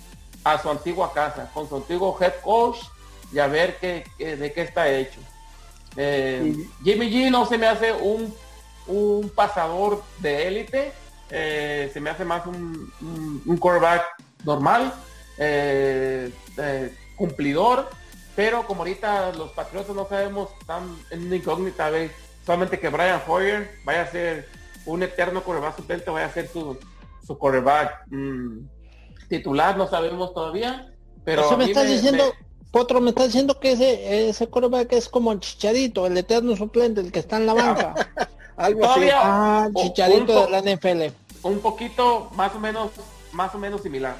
[0.44, 2.78] a su antigua casa, con su antiguo head coach
[3.32, 5.20] y a ver qué, qué- de qué está hecho.
[5.96, 8.32] Eh, Jimmy G no se me hace un,
[8.86, 10.92] un pasador de élite,
[11.30, 14.04] eh, se me hace más un, un, un quarterback
[14.44, 14.94] normal,
[15.36, 16.32] eh,
[17.20, 17.88] cumplidor,
[18.34, 22.10] pero como ahorita los Patriotas no sabemos, están en una incógnita, ¿ves?
[22.46, 24.48] solamente que Brian Hoyer vaya a ser
[24.86, 26.78] un eterno coreback suplente, vaya a ser su,
[27.26, 28.60] su coreback mm,
[29.28, 30.90] titular, no sabemos todavía.
[31.22, 35.08] Pero Eso me me- diciendo, me- Potro, me está diciendo que ese, ese coreback es
[35.10, 37.94] como el chicharito, el eterno suplente, el que está en la banca.
[38.56, 39.28] Algo Todavía- así.
[39.30, 41.12] ah, chicharito de la NFL.
[41.42, 42.90] un poquito más o menos
[43.32, 44.16] más o menos similar.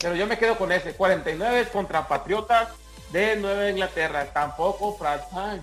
[0.00, 0.92] Pero yo me quedo con ese.
[0.94, 2.68] 49 contra Patriotas
[3.12, 4.30] de Nueva Inglaterra.
[4.32, 4.96] Tampoco
[5.30, 5.62] time.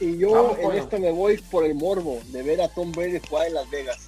[0.00, 3.20] Y yo Vamos, en esto me voy por el morbo de ver a Tom Brady
[3.28, 3.98] jugar en Las Vegas.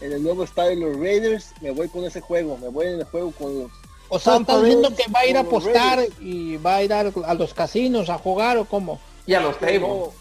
[0.00, 2.56] En el nuevo estadio de los Raiders me voy con ese juego.
[2.58, 3.70] Me voy en el juego con los...
[4.08, 6.16] O sea, estás diciendo Raiders que va a ir a apostar Raiders.
[6.20, 9.00] y va a ir a, a los casinos a jugar o cómo.
[9.26, 9.80] Y a los tables.
[9.80, 10.12] No,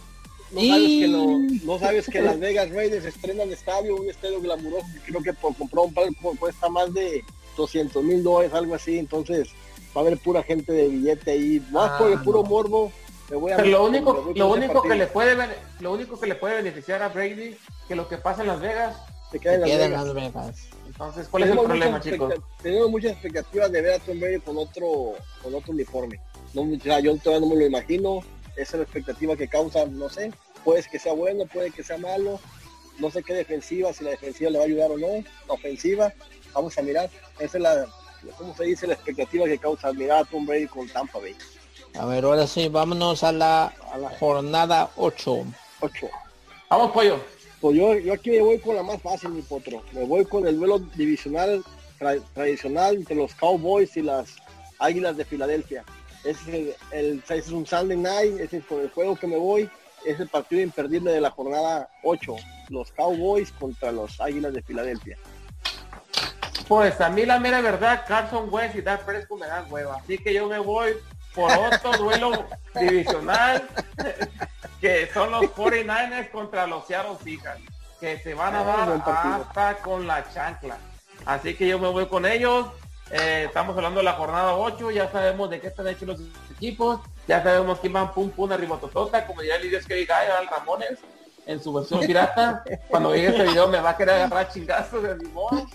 [0.51, 4.39] no Y- sabes que lo- no sabes que Las Vegas Raiders estrenan estadio, un estadio
[4.41, 4.85] glamuroso.
[5.05, 7.23] Creo que por comprar un palco cuesta más de
[7.57, 8.97] 200 mil dólares, algo así.
[8.97, 9.49] Entonces
[9.95, 11.65] va a haber pura gente de billete ahí.
[11.71, 12.49] Más Ah, por el puro no.
[12.49, 12.91] morbo.
[13.29, 15.37] Me voy a Pero lo me único, lo único que le puede
[15.79, 17.55] lo único que le puede beneficiar a Brady
[17.87, 18.97] que lo que pasa en Las Vegas.
[19.31, 20.05] Se queda en Las Queda en Vegas.
[20.05, 20.55] Las Vegas.
[20.87, 22.33] Entonces, ¿cuál es el problema, chicos?
[22.61, 26.19] Tenemos muchas expectativas de ver a Tom Brady con otro, con otro uniforme.
[26.53, 28.19] No, o sea, yo todavía no me lo imagino.
[28.57, 30.33] Esa es la expectativa que causa, no sé.
[30.65, 32.37] Puede que sea bueno, puede que sea malo.
[32.99, 35.07] No sé qué defensiva, si la defensiva le va a ayudar o no.
[35.47, 36.13] La ofensiva,
[36.53, 37.09] vamos a mirar.
[37.39, 37.85] Esa es la,
[38.37, 38.87] ¿cómo se dice?
[38.87, 41.35] La expectativa que causa mirar a Tom Brady con Tampa Bay.
[41.99, 45.45] A ver, ahora sí, vámonos a la, a la jornada 8.
[45.81, 46.07] 8.
[46.69, 47.19] Vamos, pollo.
[47.59, 49.83] Pues yo, yo aquí me voy con la más fácil, mi potro.
[49.91, 51.63] Me voy con el duelo divisional
[51.99, 54.35] tra- tradicional entre los Cowboys y las
[54.79, 55.83] Águilas de Filadelfia.
[56.23, 59.27] Ese es, el, el- ese es un Sunday night, ese es con el juego que
[59.27, 59.69] me voy.
[60.05, 62.35] Es el partido imperdible de la jornada 8.
[62.69, 65.17] Los Cowboys contra los Águilas de Filadelfia.
[66.67, 69.97] Pues a mí la mera verdad, Carson Wentz y Dak Prescott me dan hueva.
[69.97, 70.95] Así que yo me voy
[71.35, 72.45] por otro duelo
[72.79, 73.67] divisional
[74.79, 77.61] que son los 49ers contra los Seattle Seahawks,
[77.99, 80.77] que se van a Ah, dar hasta con la chancla.
[81.25, 82.67] Así que yo me voy con ellos.
[83.11, 87.01] Eh, estamos hablando de la jornada 8, ya sabemos de qué están hechos los equipos,
[87.27, 90.47] ya sabemos quién van pum pum arribototota, como ya el video es que diga al
[90.47, 90.97] Ramones
[91.45, 92.63] en su versión pirata.
[92.89, 95.65] Cuando vean este video me va a querer agarrar chingazos de modo.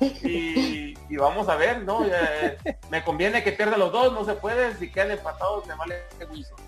[0.00, 2.04] Y, y vamos a ver, ¿no?
[2.04, 2.56] Eh,
[2.90, 6.24] me conviene que pierdan los dos, no se puede, si quedan empatados me vale que
[6.26, 6.58] Wilson.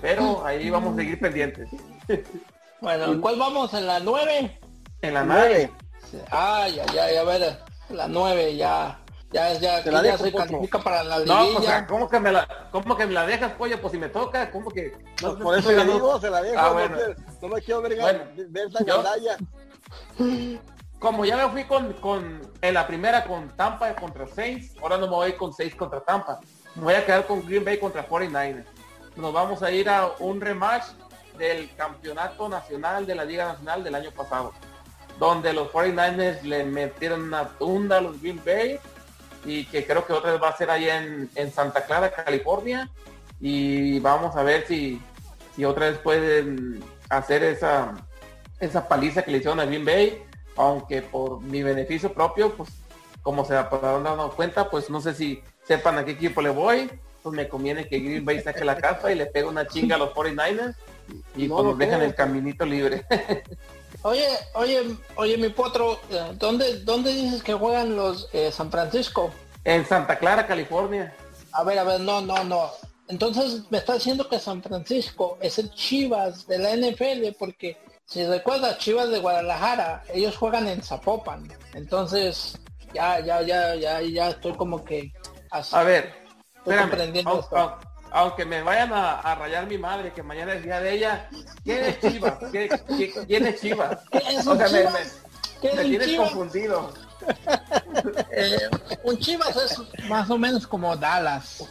[0.00, 1.68] Pero ahí vamos a seguir pendientes.
[2.80, 3.74] Bueno, ¿cuál vamos?
[3.74, 4.58] ¿En la 9?
[5.02, 5.70] En la nave.
[6.30, 7.58] Ay, ay, ay, a ver,
[7.90, 8.99] la 9 ya.
[9.32, 11.58] Ya, ya, Te la dejo, se califica para la No, liguilla.
[11.58, 13.80] o sea, ¿cómo que me la, cómo que me la dejas, pollo?
[13.80, 14.92] Pues si me toca, ¿cómo que?
[15.22, 16.58] No, Por eso le digo, se la dejo.
[16.58, 16.96] Ah, no bueno.
[16.96, 19.36] quiero- no, me quiero ver, Bueno, ver tan yo- gandalla.
[20.98, 25.06] Como ya me fui con, con en la primera con Tampa contra Saints, ahora no
[25.06, 26.40] me voy con 6 contra Tampa.
[26.74, 28.64] Me voy a quedar con Green Bay contra 49ers.
[29.16, 30.84] Nos vamos a ir a un rematch
[31.38, 34.52] del campeonato nacional de la Liga Nacional del año pasado,
[35.18, 38.78] donde los 49ers le metieron una tunda a los Green Bay
[39.44, 42.90] y que creo que otra vez va a ser ahí en, en Santa Clara, California.
[43.40, 45.00] Y vamos a ver si,
[45.56, 47.94] si otra vez pueden hacer esa,
[48.58, 50.22] esa paliza que le hicieron a Green Bay,
[50.56, 52.70] aunque por mi beneficio propio, pues
[53.22, 56.90] como se habrán dado cuenta, pues no sé si sepan a qué equipo le voy,
[57.22, 59.98] pues me conviene que Green Bay saque la casa y le pegue una chinga a
[59.98, 60.74] los 49ers
[61.36, 63.04] y No pues nos dejan el caminito libre.
[64.02, 69.30] Oye, oye, oye, mi potro, eh, ¿dónde, dónde dices que juegan los eh, San Francisco?
[69.64, 71.14] en Santa Clara, California.
[71.52, 72.70] A ver, a ver, no, no, no.
[73.08, 77.76] Entonces me está diciendo que San Francisco es el Chivas de la NFL porque
[78.06, 81.52] si recuerdas Chivas de Guadalajara, ellos juegan en Zapopan.
[81.74, 82.56] Entonces
[82.94, 85.12] ya, ya, ya, ya, ya estoy como que
[85.50, 85.74] así.
[85.76, 87.78] A ver, Estoy espérame, comprendiendo au- esto.
[88.10, 91.28] Au- aunque me vayan a, a rayar mi madre, que mañana es día de ella,
[91.64, 92.34] ¿quién es Chivas?
[92.52, 92.68] ¿Qué-
[92.98, 93.98] qué- quién es Chivas?
[94.10, 94.92] ¿Qué es O un sea, me, Chivas?
[94.94, 96.28] me- ¿Qué es me un tienes Chivas?
[96.30, 96.92] confundido.
[98.32, 98.58] Eh,
[99.04, 101.64] un Chivas es más o menos como Dallas.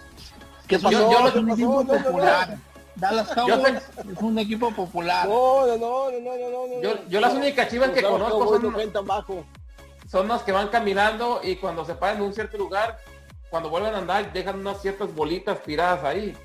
[0.67, 1.11] ¿Qué Yo- pasó?
[1.11, 1.83] yo lo- Es un ¿Qué equipo?
[1.83, 2.05] No, no, no.
[2.05, 2.57] popular.
[2.95, 3.73] Dallas Yo Cowboys
[4.11, 5.27] es un equipo popular.
[5.27, 6.81] No, no, no, no, no, no, no.
[6.81, 9.45] Yo- yo las únicas Chivas que conozco son- no.
[10.09, 12.97] Son los que van caminando y cuando se paran en un cierto lugar,
[13.49, 16.35] cuando vuelven a andar, dejan unas ciertas bolitas tiradas ahí.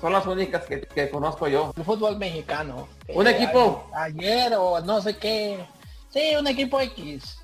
[0.00, 1.72] Son las únicas que, que conozco yo.
[1.76, 2.88] el fútbol mexicano.
[3.08, 3.88] Un Eh, equipo.
[3.94, 5.64] a- Ayer o no sé qué.
[6.10, 7.38] Sí, un equipo X.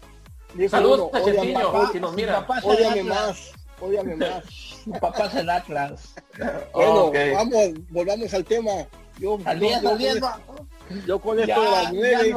[0.69, 2.47] Saludos uno, a "Ódiame Chetillo, más, si nos mira.
[2.65, 4.45] Ódiame más, ódiame más.
[4.85, 6.15] Su papá es el Atlas.
[6.73, 7.17] Bueno, Ok.
[7.35, 7.55] vamos,
[7.91, 8.71] volvamos al tema.
[9.19, 10.41] Yo, Al yo- 10, yo al con 10, esto- va.
[11.07, 12.35] yo con esto Ya, de las nueve,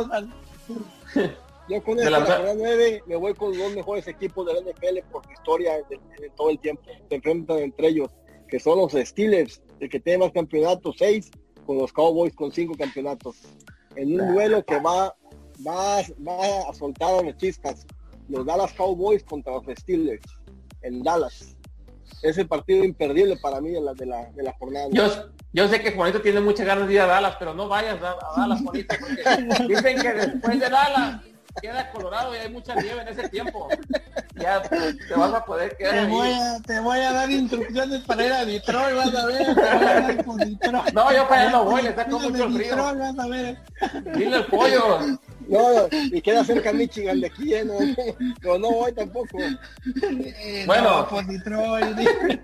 [1.73, 5.09] yo con la jornada nueve, me voy con los dos mejores equipos de la NFL
[5.11, 6.83] por su historia de, de todo el tiempo.
[7.09, 8.11] Se enfrentan entre ellos,
[8.47, 11.29] que son los Steelers el que tiene más campeonatos, seis,
[11.65, 13.37] con los Cowboys con cinco campeonatos.
[13.95, 15.15] En un duelo que va,
[15.65, 17.85] va, va a soltar a los chispas.
[18.29, 20.23] Los Dallas Cowboys contra los Steelers
[20.81, 21.55] en Dallas.
[22.21, 24.87] Es el partido imperdible para mí de la, de la, de la jornada.
[24.91, 25.05] Yo,
[25.51, 28.11] yo sé que Juanito tiene muchas ganas de ir a Dallas, pero no vayas a,
[28.11, 31.21] a Dallas, Juanito, porque dicen que después de Dallas
[31.61, 33.67] queda Colorado y hay mucha nieve en ese tiempo.
[34.35, 36.07] Ya te vas a poder quedar Te ahí.
[36.11, 39.45] voy, a, te voy a dar instrucciones para ir a Detroit, vas a ver.
[39.45, 40.93] Te voy a dar con Detroit.
[40.93, 42.75] No, yo para allá no voy, le saco mucho el de frío.
[42.75, 43.57] Detroit, vas a ver.
[44.15, 44.99] Dile el pollo.
[45.47, 45.59] No,
[45.91, 47.65] y queda cerca Michigan de aquí, ¿eh?
[47.65, 47.73] no,
[48.41, 49.37] pero no voy tampoco.
[49.39, 51.01] Eh, Bueno.
[51.01, 52.41] no, pues Detroit.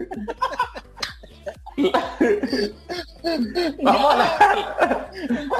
[3.84, 5.10] Vamos a la,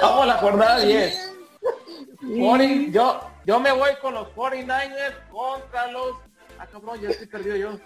[0.02, 1.32] vamos a la jornada 10.
[2.40, 6.18] 40 yo, yo me voy con los 49ers contra los...
[6.60, 7.80] Ah, cabrón, ya estoy perdido yo.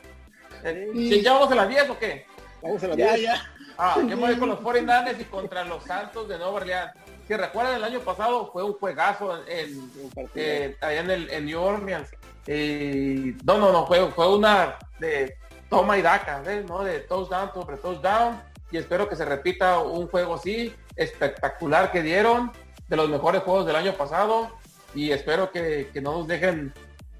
[0.61, 2.25] Eh, ¿sí, ¿Ya vamos a las 10 o qué?
[2.61, 3.21] Vamos a la Ya, 10.
[3.21, 3.41] ya.
[3.77, 6.91] Ah, yo me voy con los 49ers y contra los Santos de Nueva Orleans.
[7.29, 9.89] Si recuerdan, el año pasado fue un juegazo en,
[10.35, 12.09] eh, allá en, el, en New Orleans.
[12.45, 15.37] Eh, no, no, no, fue, fue una de
[15.69, 16.65] toma y daca, ¿ves?
[16.65, 16.83] ¿no?
[16.83, 18.43] De touchdown sobre touchdown.
[18.69, 22.51] Y espero que se repita un juego así, espectacular que dieron,
[22.89, 24.49] de los mejores juegos del año pasado.
[24.95, 26.73] Y espero que, que no nos dejen,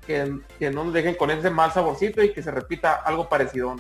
[0.05, 3.75] que, que no nos dejen con ese mal saborcito y que se repita algo parecido.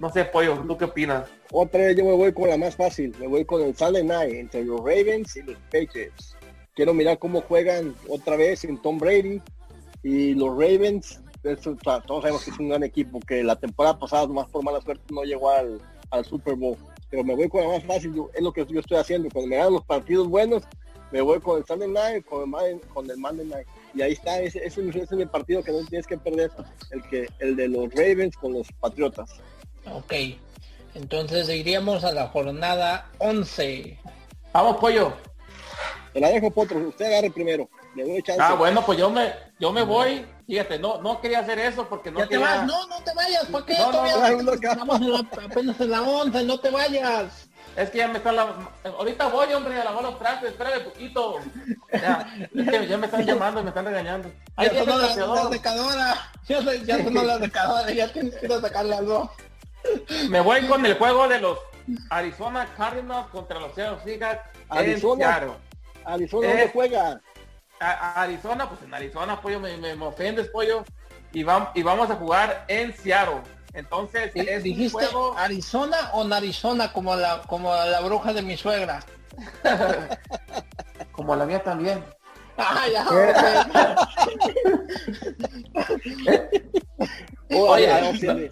[0.00, 1.28] No sé, Pollo, ¿tú qué opinas?
[1.52, 3.14] Otra vez yo me voy con la más fácil.
[3.18, 6.36] Me voy con el Sunday Night entre los Ravens y los Patriots.
[6.74, 9.40] Quiero mirar cómo juegan otra vez sin Tom Brady
[10.02, 11.20] y los Ravens.
[11.42, 15.04] todos sabemos que es un gran equipo que la temporada pasada, más por mala suerte,
[15.12, 16.76] no llegó al, al Super Bowl.
[17.10, 18.14] Pero me voy con la más fácil.
[18.34, 19.28] es lo que yo estoy haciendo.
[19.32, 20.64] Cuando me dan los partidos buenos,
[21.10, 23.66] me voy con el Sunday Night, con el, Monday- con el Monday Night.
[23.94, 26.50] Y ahí está, ese, ese- ese es el partido que no tienes que perder,
[26.90, 29.30] el que el de los Ravens con los Patriotas.
[29.92, 30.12] Ok.
[30.94, 33.98] Entonces iríamos a la jornada 11.
[34.52, 35.12] Vamos, Pollo.
[36.12, 36.78] Te la dejo, Potro.
[36.78, 37.68] Usted agarre primero.
[37.96, 38.40] Le doy chance.
[38.42, 40.24] Ah, bueno, pues yo me, yo me voy.
[40.46, 43.46] Fíjate, no, no quería hacer eso porque no ya te vas, no, no te vayas,
[43.46, 43.74] ¿por qué?
[43.78, 43.90] No,
[44.98, 47.43] no, apenas en la 11, no te vayas.
[47.76, 48.54] Es que ya me están la...
[48.84, 51.38] Ahorita voy, hombre, a lavar los trastes, espérame poquito.
[51.92, 54.30] Ya, es que ya me están llamando y me están regañando.
[54.56, 56.30] Ay, Ya sonó la, la secadora.
[56.46, 59.28] Ya, ya sonó la secadora, ya tienes que ir a sacar las dos.
[60.28, 61.58] Me voy con el juego de los
[62.10, 65.48] Arizona Cardinals contra los Seattle Seahawks Arizona.
[66.04, 66.50] Arizona, Eh.
[66.50, 67.20] ¿dónde juega?
[67.80, 70.84] A- a Arizona, pues en Arizona, pollo, me, me, me ofendes, pollo.
[71.32, 73.40] Y, vam- y vamos a jugar en Seattle.
[73.74, 75.36] Entonces, un ¿Dijiste juego...
[75.36, 79.00] Arizona o Narizona como la, como la bruja de mi suegra?
[81.12, 82.04] Como la mía también.
[82.56, 83.06] Ah, ya,
[87.50, 88.50] Oh, Oye.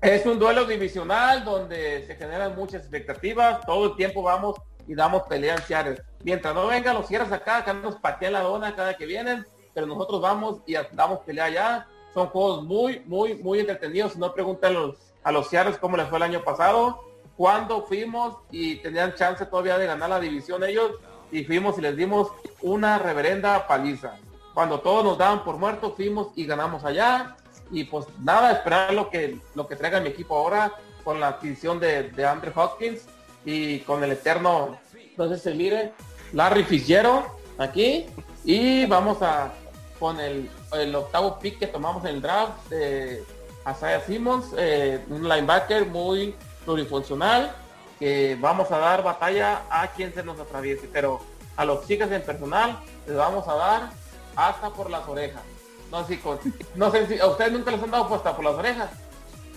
[0.00, 3.64] Es un duelo divisional donde se generan muchas expectativas.
[3.66, 4.56] Todo el tiempo vamos
[4.88, 6.02] y damos pelea en Seattle.
[6.24, 9.86] Mientras no vengan los cierres acá, acá nos patean la dona cada que vienen, pero
[9.86, 11.86] nosotros vamos y damos pelea allá.
[12.16, 14.16] Son juegos muy, muy, muy entretenidos.
[14.16, 17.02] No preguntan los, a los Seattles cómo les fue el año pasado,
[17.36, 20.92] cuando fuimos y tenían chance todavía de ganar la división ellos,
[21.30, 22.28] y fuimos y les dimos
[22.62, 24.16] una reverenda paliza.
[24.54, 27.36] Cuando todos nos daban por muertos, fuimos y ganamos allá.
[27.70, 30.72] Y pues nada, esperar lo que, lo que traiga mi equipo ahora
[31.04, 33.02] con la adquisición de, de Andrew Hopkins
[33.44, 34.78] y con el eterno,
[35.18, 35.92] si se mire,
[36.32, 37.26] Larry Fitzgerald
[37.58, 38.06] aquí.
[38.42, 39.52] Y vamos a
[39.98, 43.24] con el, el octavo pick que tomamos en el draft de
[43.70, 47.54] Isaiah Simmons, eh, un linebacker muy plurifuncional,
[47.98, 51.20] que vamos a dar batalla a quien se nos atraviese, pero
[51.56, 53.90] a los chicas en personal les vamos a dar
[54.36, 55.42] hasta por las orejas.
[55.90, 56.38] No sé si, con-
[56.74, 58.90] no sé si a ustedes nunca les han dado puesta por las orejas.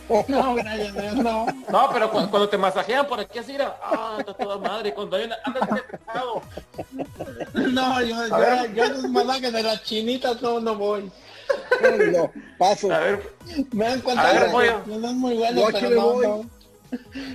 [0.27, 1.45] No, gracias a Dios, no.
[1.69, 5.15] No, pero cu- cuando, te masajean por aquí así, era, ah, está toda madre, cuando
[5.17, 5.69] hay una- andas.
[7.53, 8.73] No, yo, yo, ver.
[8.73, 11.11] yo esos masajes de las chinitas no, no voy.
[12.11, 12.91] No, paso.
[12.91, 13.33] A ver,
[13.71, 14.81] Me dan A cuenta ver, que pollo.
[14.85, 16.27] no son muy buenos, Yo aquí pero voy.
[16.27, 16.49] no.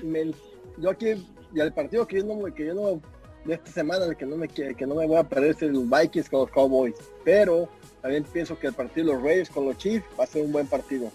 [0.02, 0.34] Me-
[0.78, 3.00] yo aquí, y al partido que yo no, que yo no,
[3.44, 5.62] de esta semana, el que no me que, que no me voy a perder es
[5.62, 6.94] los Vikings con los Cowboys.
[7.24, 7.68] Pero
[8.02, 10.52] también pienso que el partido de los Reyes con los Chiefs va a ser un
[10.52, 11.10] buen partido.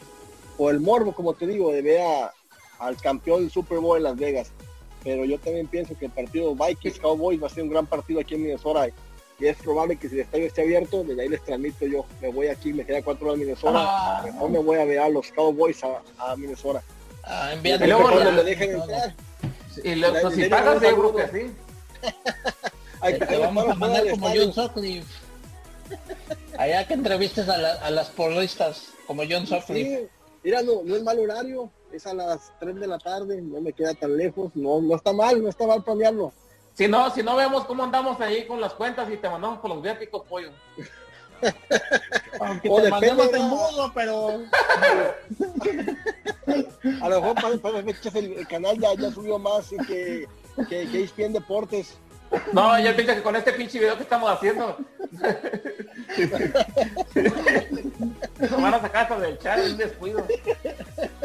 [0.59, 2.33] Por el morbo, como te digo, de ver a-
[2.79, 4.51] al campeón del Super Bowl en Las Vegas.
[5.05, 8.19] Pero yo también pienso que el partido Vikings Cowboys va a ser un gran partido
[8.19, 8.89] aquí en Minnesota.
[9.39, 12.05] Y es probable que si el estadio esté abierto, desde ahí les transmito yo.
[12.21, 13.71] Me voy aquí, me queda cuatro horas en Minnesota.
[13.81, 16.83] Ah, Mejor me voy a ver a los Cowboys a, a Minnesota.
[17.23, 18.83] ah, Y luego cuando me dejen todo.
[18.83, 19.15] entrar,
[19.81, 20.87] y La- pues, si pagas, que
[21.39, 21.53] sí.
[23.29, 24.43] Te vamos a mandar como estadio.
[24.43, 25.13] John Sutcliffe.
[26.57, 29.99] Allá que entrevistes a, la- a las porristas, como John Sutcliffe.
[30.01, 30.07] Sí,
[30.43, 31.71] mira, no, no es mal horario.
[31.91, 35.13] es a las 3 de la tarde, no me queda tan lejos, no, no está
[35.13, 36.31] mal, no está mal planearlo.
[36.73, 39.69] Si no, si no vemos cómo andamos ahí con las cuentas y te mandamos por
[39.69, 40.51] los viáticos, pollo.
[42.39, 44.41] Aunque te mandemos en mudo, pero...
[47.01, 50.27] a lo mejor para, para el, el, canal ya, ya subió más y que,
[50.69, 51.97] que, que ESPN Deportes.
[52.53, 54.77] No, yo pienso que con este pinche video que estamos haciendo
[58.39, 60.25] nos van a sacar hasta del chat un descuido.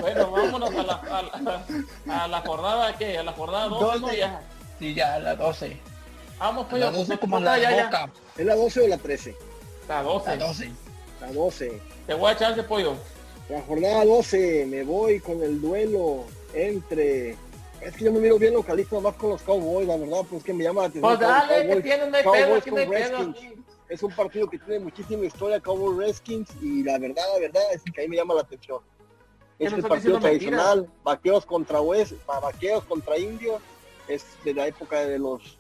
[0.01, 4.13] Bueno, vámonos a la, a la, a la jornada que a la jornada 12, ¿no?
[4.15, 4.41] ya.
[4.79, 5.77] Sí, ya a la 12.
[6.39, 7.85] Vamos, pues, La 12 como la ya, ya.
[7.85, 8.11] boca.
[8.37, 9.37] ¿Es la 12 o la 13?
[9.89, 10.31] La 12.
[10.37, 10.71] La 12.
[11.21, 11.83] La 12.
[12.07, 12.95] Te voy a echar ese pollo.
[13.49, 17.37] La jornada 12 me voy con el duelo entre...
[17.85, 20.55] Es que yo me miro bien localista más con los Cowboys, la verdad, pues que
[20.55, 21.17] me llama la atención.
[21.17, 23.19] Pues dale, que tiene, no hay pedo, Cowboys aquí no hay con pedo.
[23.19, 23.37] Redskins.
[23.37, 23.63] aquí.
[23.91, 27.83] Es un partido que tiene muchísima historia, Cowboys Redskins, y la verdad, la verdad es
[27.83, 28.81] que ahí me llama la atención.
[29.59, 30.61] Es no el partido diciendo mentiras.
[30.65, 33.61] tradicional, vaqueros contra West, vaqueros contra indios,
[34.09, 35.59] es de la época de los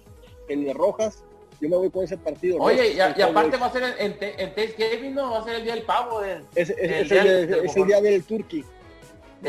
[0.49, 1.23] en rojas.
[1.61, 2.59] Yo me voy con ese partido.
[2.59, 5.31] Oye, y, a- Redskins, y aparte va a ser en, en, Thanksgiving, ¿no?
[5.31, 6.21] Va a ser el día del pavo.
[6.21, 8.65] del- es, es- el es día el, del- es el día del Turkey.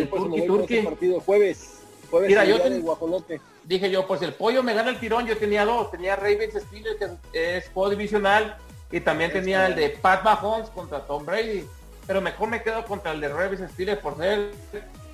[0.10, 0.82] con ese turqui.
[0.82, 1.80] partido jueves.
[2.10, 3.42] Jueves Mira, yo ten- guajolote.
[3.64, 5.26] Dije yo, pues el pollo me gana el tirón.
[5.26, 5.92] Yo tenía dos.
[5.92, 6.98] Tenía Ravens Steelers,
[7.32, 8.58] que es juego divisional.
[8.92, 11.66] Y también tenía el de Pat Mahomes contra Tom Brady.
[12.08, 14.52] Pero mejor me quedo contra el de Ravens Steelers por ser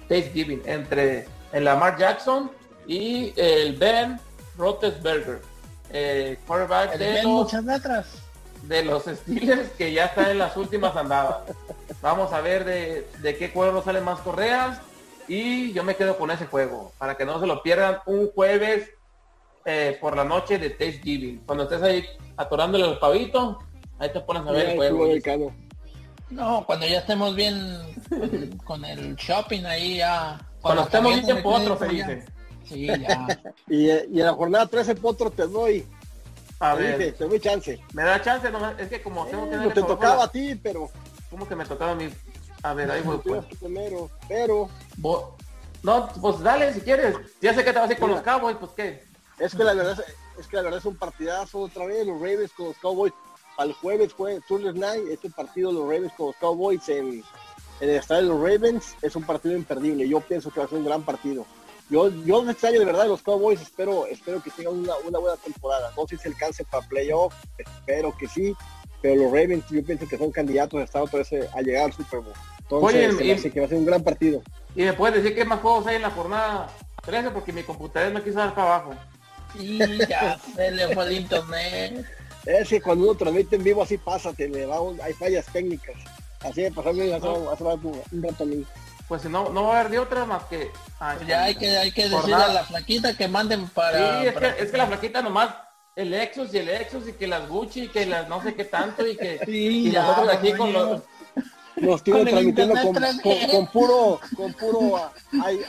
[0.09, 0.61] Thanksgiving.
[0.65, 2.51] Entre el Lamar Jackson
[2.87, 4.19] y el Ben
[4.57, 5.41] Roethlisberger.
[5.93, 8.07] Eh, quarterback El de Ben los, muchas letras.
[8.63, 11.37] de los Steelers que ya está en las últimas andadas.
[12.01, 14.79] Vamos a ver de, de qué juego salen más correas.
[15.27, 16.91] Y yo me quedo con ese juego.
[16.97, 18.89] Para que no se lo pierdan un jueves
[19.65, 21.43] eh, por la noche de Thanksgiving.
[21.45, 22.05] Cuando estés ahí
[22.37, 23.59] atorándole al pavito,
[23.99, 25.53] ahí te pones a ver Ya, el juego.
[26.29, 27.59] No, cuando ya estemos bien
[28.09, 30.39] con, con el shopping ahí ya.
[30.61, 32.25] Cuando estemos bien potro, se dice.
[32.63, 33.27] Sí, ya.
[33.67, 35.85] Y, y en la jornada 13 potro te doy.
[36.59, 37.79] A te ver, dije, te doy chance.
[37.93, 40.55] me da chance, nomás, es que como tengo que Eh, darle te tocaba a ti,
[40.55, 40.89] pero
[41.29, 42.09] ¿Cómo que me tocaba a mí?
[42.63, 43.45] A ver, ahí voy pues.
[43.59, 44.09] primero.
[44.27, 44.69] Pero
[45.83, 47.15] No, pues dale si quieres.
[47.41, 49.03] Ya sé que te vas a ir con los Cowboys, pues qué.
[49.39, 50.03] es que la verdad
[50.37, 52.05] es, que la verdad es un partidazo otra vez.
[52.05, 53.13] Los Ravens con los Cowboys.
[53.57, 55.07] Al jueves fue Thursday Night.
[55.09, 57.23] Este partido los Ravens con los Cowboys en,
[57.79, 60.07] en el estadio de los Ravens es un partido imperdible.
[60.07, 61.45] Yo pienso que va a ser un gran partido.
[61.89, 65.35] Yo, yo este año de verdad los Cowboys espero, espero que tengan una, una buena
[65.35, 65.91] temporada.
[65.97, 68.55] No sé si alcance para playoff, espero que sí,
[69.01, 71.85] pero los Ravens yo pienso que son candidatos a estar otra vez eh, a llegar
[71.85, 72.33] al Super Bowl.
[72.71, 74.41] Entonces, Oye, y- que va a ser un gran partido.
[74.75, 76.67] Y me puedes decir qué más juegos hay en la jornada
[77.03, 78.93] 13 porque mi computadora me quiso dar para abajo.
[79.59, 82.05] Y ya se le fue el internet.
[82.45, 85.45] Es que cuando uno transmite en vivo así pasa, te le va un- hay fallas
[85.51, 85.95] técnicas.
[86.41, 88.65] Así de pasarme hace, hace un rato a mí.
[89.07, 90.71] Pues si no, no va a haber de otra más que.
[90.99, 94.23] Ay, Pues ya hay que, hay que decirle a la flaquita que manden Sí, para.
[94.23, 95.53] es, para- que, es que la flaquita nomás,
[95.97, 98.63] el Lexus y el Lexus y que las Gucci y que las no sé qué
[98.63, 101.01] tanto y que Sí, y ya, nosotros aquí no, con yo- los
[101.77, 103.51] Nos el transmitiendo con, internet con, 3G.
[103.51, 105.11] con puro, con puro ah,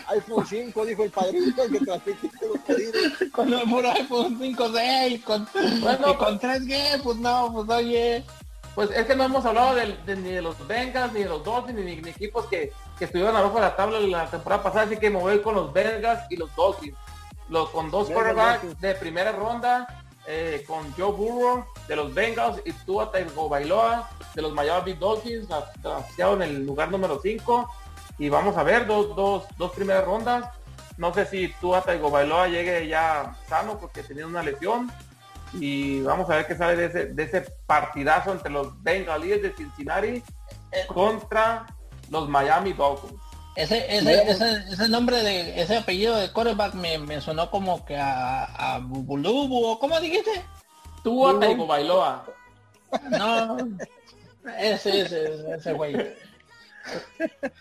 [0.08, 3.30] iPhone 5, dijo el padrino que transmite los pedidos.
[3.30, 5.48] con el puro iPhone 5, 6, con,
[5.80, 8.24] Bueno, con 3G, pues no, pues oye.
[8.74, 11.78] Pues es que no hemos hablado de, ni de los Bengals, ni de los Dolphins,
[11.78, 15.10] ni, ni equipos que, que estuvieron abajo de la tabla la temporada pasada, así que
[15.10, 16.96] me voy con los Bengals y los Dolphins.
[17.48, 22.72] Los, con dos quarterbacks de primera ronda, eh, con Joe Burrow de los Bengals y
[22.72, 27.68] Tua Tagovailoa de los Miami Dolphins, asociado en el lugar número 5.
[28.18, 30.48] Y vamos a ver, dos, dos, dos primeras rondas.
[30.96, 34.92] No sé si Tua Tagovailoa llegue ya sano porque tenía una lesión
[35.54, 39.52] y vamos a ver qué sale de ese, de ese partidazo entre los Bengalíes de
[39.52, 40.22] Cincinnati
[40.86, 41.66] contra
[42.10, 43.20] los Miami Dolphins.
[43.54, 47.96] Ese, ese, ese, ese nombre de, ese apellido de quarterback me, me sonó como que
[47.96, 50.30] a, a Bubulubu, o ¿cómo dijiste?
[51.04, 51.40] Tua Ujú.
[51.40, 52.24] Tagovailoa.
[53.10, 53.58] No,
[54.58, 55.94] ese, ese, ese güey.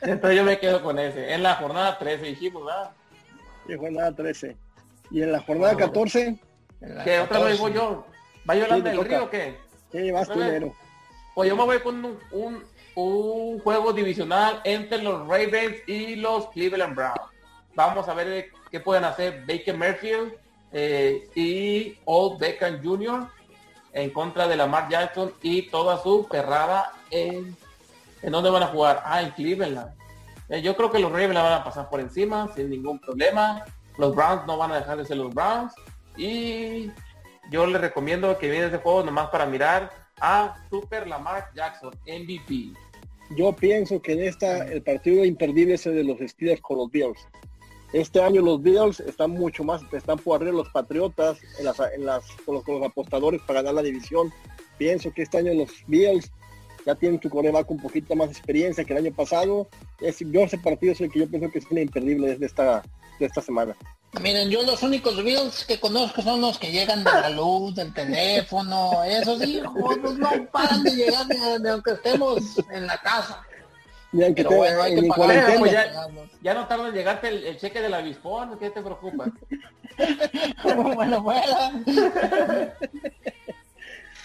[0.01, 1.33] Entonces yo me quedo con ese.
[1.33, 2.91] En la jornada 13 dijimos, ¿verdad?
[3.67, 4.57] Y jornada 13.
[5.11, 6.39] Y en la jornada 14,
[7.03, 8.05] Que otra vez voy yo.
[8.49, 9.09] ¿Va Yolanda Sí, te del toca.
[9.09, 9.59] Río o qué?
[9.91, 10.73] ¿qué vas A primero?
[11.35, 12.63] Pues yo me voy con un, un,
[12.95, 17.21] un juego divisional entre los Ravens y los Cleveland Browns.
[17.75, 20.33] Vamos a ver eh, qué pueden hacer Baker Mayfield
[20.73, 23.27] eh, y Old Beckham Jr.
[23.93, 27.55] en contra de Lamar Jackson y toda su perrada en...
[28.21, 29.01] ¿En dónde van a jugar?
[29.03, 29.95] Ah, en Cleveland.
[30.49, 33.65] Eh, yo creo que los Ravens la van a pasar por encima sin ningún problema.
[33.97, 35.73] Los Browns no van a dejar de ser los Browns.
[36.17, 36.91] Y
[37.49, 42.73] yo les recomiendo que viene ese juego nomás para mirar a Super Lamar Jackson, MVP.
[43.35, 46.91] yo pienso que en esta el partido imperdible es el de los Steelers con los
[46.91, 47.27] Bills.
[47.91, 51.77] Este año los Bills están mucho más, están por arriba de los Patriotas en las,
[51.93, 54.31] en las, con, los, apostadores para ganar la división.
[54.77, 56.31] Pienso que este año los Bills
[56.85, 59.67] ya tienen su coreback con un poquito más experiencia que el año pasado.
[59.99, 62.81] Es, yo ese partido es el que yo pienso que es imperdible desde esta,
[63.19, 63.75] de esta semana.
[64.19, 67.93] Miren, yo los únicos Bills que conozco son los que llegan de la luz, del
[67.93, 73.41] teléfono, esos hijos no paran de llegar ni, aunque estemos en la casa.
[74.11, 76.07] Ni aunque Pero bueno, hay que pagar, pues ya,
[76.41, 79.27] ya, no tarda en llegarte el, el, cheque del avispón, ¿qué te preocupa?
[80.93, 81.45] bueno, bueno.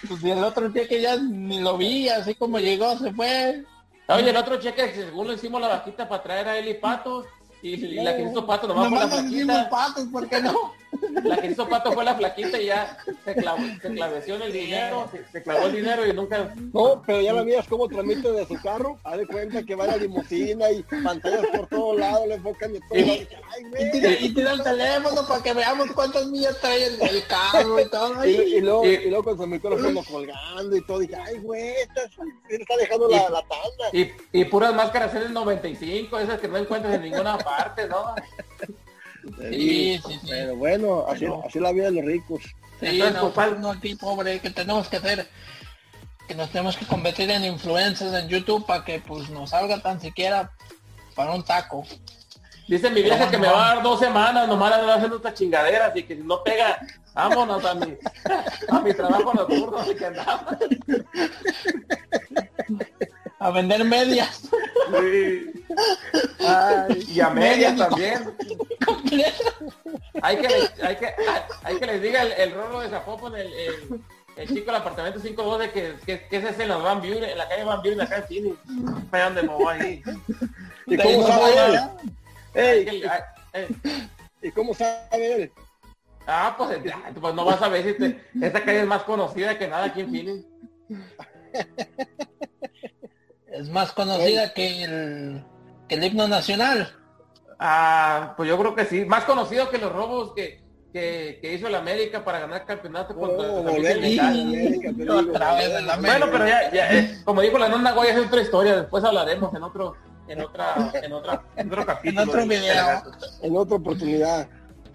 [0.09, 3.64] Pues el otro cheque ya ni lo vi, así como llegó, se fue.
[4.09, 7.26] Oye, el otro cheque, según lo hicimos la vaquita para traer a él y Patos,
[7.62, 9.68] y, y la que hizo Pato nomás fue la.
[9.68, 10.74] Patos, ¿por qué no?
[11.24, 14.53] La que hizo Pato fue la flaquita y ya se, clavó, se claveció en el
[14.53, 16.55] dinero, se, se, clavó el dinero y nunca...
[16.72, 19.87] No, pero ya la miras cómo transmite de su carro, haz de cuenta que va
[19.87, 22.99] la limusina y pantallas por todos lados, le enfocan de todo.
[22.99, 23.28] Y,
[23.78, 27.80] y, tira, y tira el teléfono para que veamos cuántas millas trae el, el carro
[27.80, 28.26] y todo.
[28.26, 32.03] Y, y, luego, y, luego con su micrófono colgando y todo, dije, ay, güey, está,
[32.49, 33.89] está dejando la, la tanda.
[33.93, 38.14] Y, y puras máscaras en el 95, esas que no encuentras en ninguna parte, ¿no?
[39.51, 40.27] Sí, sí, sí.
[40.29, 42.43] Pero bueno, así, así la vida de los ricos.
[42.81, 45.27] Sí, no, no, aquí pobre, que tenemos que hacer,
[46.29, 50.01] que nos tenemos que convertir en influencers en YouTube para que pues nos salga tan
[50.01, 50.53] siquiera
[51.14, 51.85] para un taco.
[52.68, 55.12] Dice mi vieja que me va a dar dos semanas, nomás le voy a hacer
[55.12, 56.81] otra chingadera, así que si no pega,
[57.14, 57.97] vámonos a mi,
[58.68, 60.57] a mi trabajo nocturno, así que andamos.
[63.47, 64.42] A vender medias.
[64.90, 65.53] Sí.
[66.40, 68.34] Ay, y a medias también.
[70.20, 70.49] hay que,
[70.82, 71.14] hay que,
[71.62, 74.01] hay que les diga el, el rolo de Zapopan, el, el,
[74.36, 77.38] el, chico del apartamento 512 que, que, que es ese en los Van Buren, en
[77.38, 78.59] la calle Van Buren, acá en.
[79.12, 80.03] Vean de nuevo ahí.
[80.86, 81.80] ¿Y cómo sabe él?
[82.53, 83.05] Ey,
[84.42, 85.53] ¿Y cómo sabe él?
[86.26, 86.80] Ah, pues,
[87.20, 90.01] pues no vas a ver si te, esta calle es más conocida que nada aquí
[90.01, 90.44] en Phoenix.
[93.57, 95.44] Es más conocida que el,
[95.88, 96.92] que el himno nacional.
[97.59, 99.04] Ah, pues yo creo que sí.
[99.04, 103.48] Más conocido que los robos que, que, que hizo el América para ganar campeonato contra
[103.48, 104.28] Oh, contra volver América.
[104.28, 106.18] América, digo, Otra vez volver el América.
[106.18, 108.76] Bueno, pero ya, ya eh, como dijo la nonna Goya, es otra historia.
[108.76, 109.96] Después hablaremos en otro,
[110.28, 112.22] en otra, en otra, en otro capítulo.
[112.22, 113.02] En otro de- video.
[113.42, 114.48] en otra oportunidad.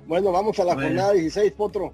[0.05, 0.89] Bueno, vamos a la Bueno.
[0.89, 1.93] jornada 16, Potro.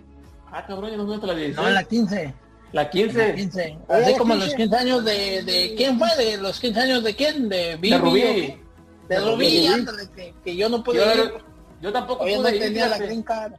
[0.52, 1.58] Ah, cabrón, ya nos vemos hasta la 16.
[1.58, 2.34] No, en la 15.
[2.74, 3.28] La En 15.
[3.30, 3.78] la 15.
[3.88, 4.46] Ah, Así como 15.
[4.48, 5.74] los 15 años de, de...
[5.78, 6.08] ¿Quién fue?
[6.18, 7.48] ¿De los 15 años de quién?
[7.50, 7.90] ¿De Bibi?
[7.92, 8.22] De Rubí.
[8.22, 8.60] qué?
[9.08, 9.68] De Rubí, Rubí.
[9.68, 11.34] ándale, que, que yo no pude Yo, ir.
[11.82, 13.54] yo tampoco Todavía no pude ir, tenía la green card.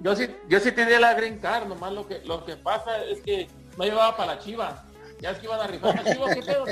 [0.00, 3.20] Yo sí, yo sí tenía la green card, nomás lo que, lo que pasa es
[3.20, 3.48] que
[3.78, 4.84] no llevaba para la chiva.
[5.20, 6.64] Ya es que iban a rifar la chiva, ¿qué pedo?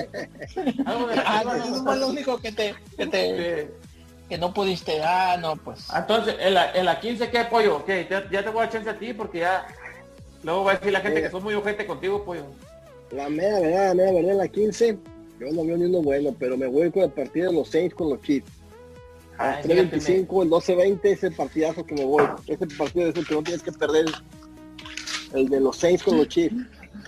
[0.86, 1.84] Algo de Ah, chiva, eso ¿no?
[1.84, 3.68] fue lo único que te, que te, Sí.
[4.28, 5.02] que no pudiste.
[5.02, 5.86] Ah, no, pues.
[5.94, 7.84] Entonces, en la, en la 15, ¿qué pollo?
[7.84, 8.06] ¿Qué?
[8.10, 9.66] Ya, ya te voy a chance a ti porque ya...
[10.42, 11.24] Luego va a decir la gente Sí.
[11.24, 12.44] que son muy ojete contigo, pollo.
[13.10, 14.98] La mera verdad, la mera verdad, la 15,
[15.40, 17.94] yo no veo ni uno bueno, pero me voy con el partido de los Saints
[17.94, 18.50] con los Chiefs.
[19.38, 22.24] A Ay, 3.25, el 12.20, ese partidazo que me voy.
[22.46, 24.06] Ese partido es el que no tienes que perder.
[25.32, 26.56] El de los Saints con los Chiefs.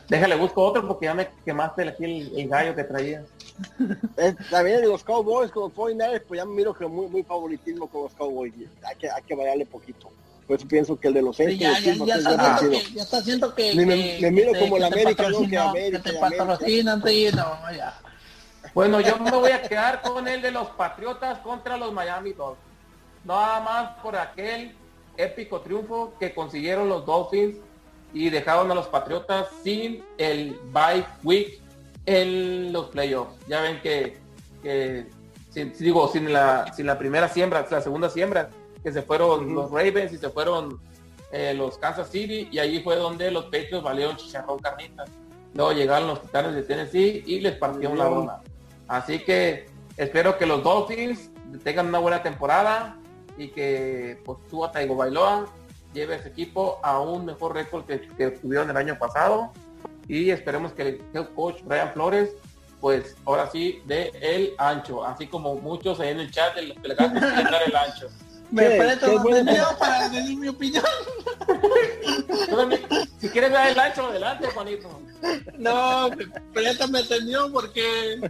[0.08, 3.24] Déjale, busco otro porque ya me quemaste aquí el, el gallo que traía.
[4.16, 7.06] Es- también el de los Cowboys con los 49 pues ya me miro que muy,
[7.08, 8.52] muy favoritismo con los Cowboys.
[8.84, 10.10] Hay que, hay que variarle poquito.
[10.51, 12.61] Por eso pienso que el de los Sí, Saints ya, ya, ya, está
[12.92, 13.22] ya está
[13.55, 15.48] que, Me- que- me miro que como que te América, ¿no?
[15.48, 17.94] Que América, que te patrocinan, sí, no, ya.
[18.74, 22.66] Bueno, yo me voy a quedar con el de los Patriotas contra los Miami Dolphins.
[23.22, 24.74] Nada más por aquel
[25.16, 27.59] épico triunfo que consiguieron los Dolphins
[28.12, 31.61] y dejaron a los Patriotas sin el bye week
[32.07, 33.36] en los playoffs.
[33.46, 34.18] Ya ven que,
[34.64, 35.07] que
[35.51, 38.51] sin- digo, sin la, sin la primera siembra, la segunda siembra,
[38.82, 40.80] que se fueron los Ravens y se fueron
[41.32, 45.10] eh, los Kansas City y ahí fue donde los Patriots valieron chicharrón carnitas.
[45.54, 48.42] Luego llegaron los Titanes de Tennessee y les partieron la ronda.
[48.88, 51.30] Así que espero que los Dolphins
[51.64, 52.96] tengan una buena temporada
[53.36, 55.46] y que pues Tua Tagovailoa
[55.92, 59.52] lleve a ese equipo a un mejor récord que, que tuvieron el año pasado
[60.06, 62.30] y esperemos que el coach Brian Flores
[62.80, 67.62] pues ahora sí de el ancho, así como muchos ahí en el chat quieren dar
[67.66, 68.08] el ancho.
[68.51, 69.51] Me presto ¿Qué los bueno?
[69.51, 70.84] videos para decir mi opinión.
[73.18, 75.01] Si quieres dar el ancho, adelante Juanito.
[75.59, 76.09] No,
[76.53, 78.20] préstame atención porque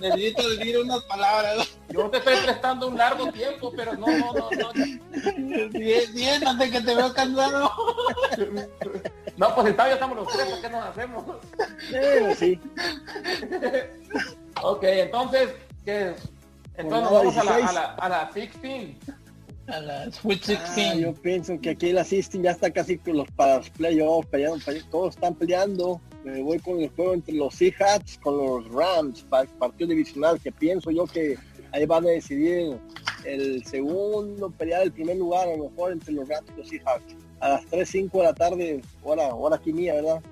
[0.00, 1.68] necesito decir unas palabras.
[1.88, 4.72] Yo te estoy prestando un largo tiempo, pero no, no, no, no.
[5.70, 7.70] Bien, bien, antes que te veo cansado.
[9.36, 11.24] No, pues está, ya estamos los tres, ¿por qué nos hacemos?
[11.92, 12.60] Eh, sí.
[14.62, 15.50] Ok, entonces,
[15.84, 16.14] ¿qué?
[16.76, 18.96] Entonces vamos a la, a, la, a la 16.
[19.68, 20.92] A la Sweet 16.
[20.92, 24.28] Ah, yo pienso que aquí la 16 ya está casi con los para los playoffs,
[24.28, 26.00] peleando, peleando, todos están peleando.
[26.24, 30.52] Me voy con el juego entre los Seahawks con los Rams, para partido divisional, que
[30.52, 31.36] pienso yo que
[31.72, 32.78] ahí van a decidir
[33.24, 37.16] el segundo, pelear el primer lugar, a lo mejor entre los Rams y los Seahawks.
[37.40, 40.22] A las 3, 5 de la tarde, hora, hora aquí mía, ¿verdad?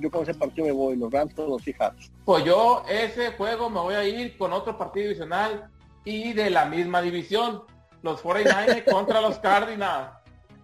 [0.00, 2.10] Yo con ese partido me voy, los Rams con los Seahawks.
[2.24, 5.70] Pues yo ese juego me voy a ir con otro partido divisional
[6.04, 7.62] y de la misma división,
[8.06, 10.10] los 49 contra los Cardinals.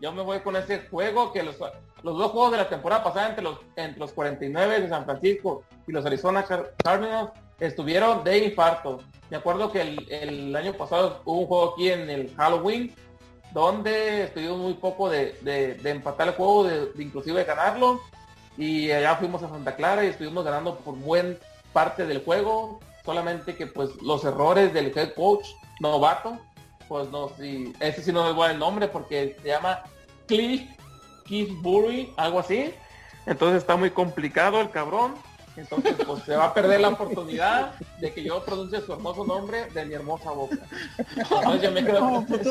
[0.01, 1.57] Yo me voy con ese juego que los,
[2.03, 5.63] los dos juegos de la temporada pasada entre los, entre los 49 de San Francisco
[5.87, 7.31] y los Arizona Car- Cardinals
[7.61, 9.01] estuvieron de infarto.
[9.31, 12.95] Me acuerdo que el, el año pasado hubo un juego aquí en el Halloween
[13.53, 18.01] donde estuvimos muy poco de, de- empatar el juego, de, de inclusive ganarlo.
[18.57, 21.39] Y allá fuimos a Santa Clara y estuvimos ganando por buen
[21.73, 22.81] parte del juego.
[23.05, 25.47] Solamente que pues los errores del head coach
[25.81, 26.39] novato,
[26.93, 29.83] pues no, sí, ese sí no es buen el nombre porque se llama
[30.27, 30.61] Cliff
[31.25, 32.75] Kingsbury, algo así.
[33.25, 35.15] Entonces está muy complicado el cabrón.
[35.57, 39.71] Entonces pues se va a perder la oportunidad de que yo pronuncie su hermoso nombre
[39.71, 40.59] de mi hermosa boca.
[41.17, 42.47] Entonces yo me quedo No, pues.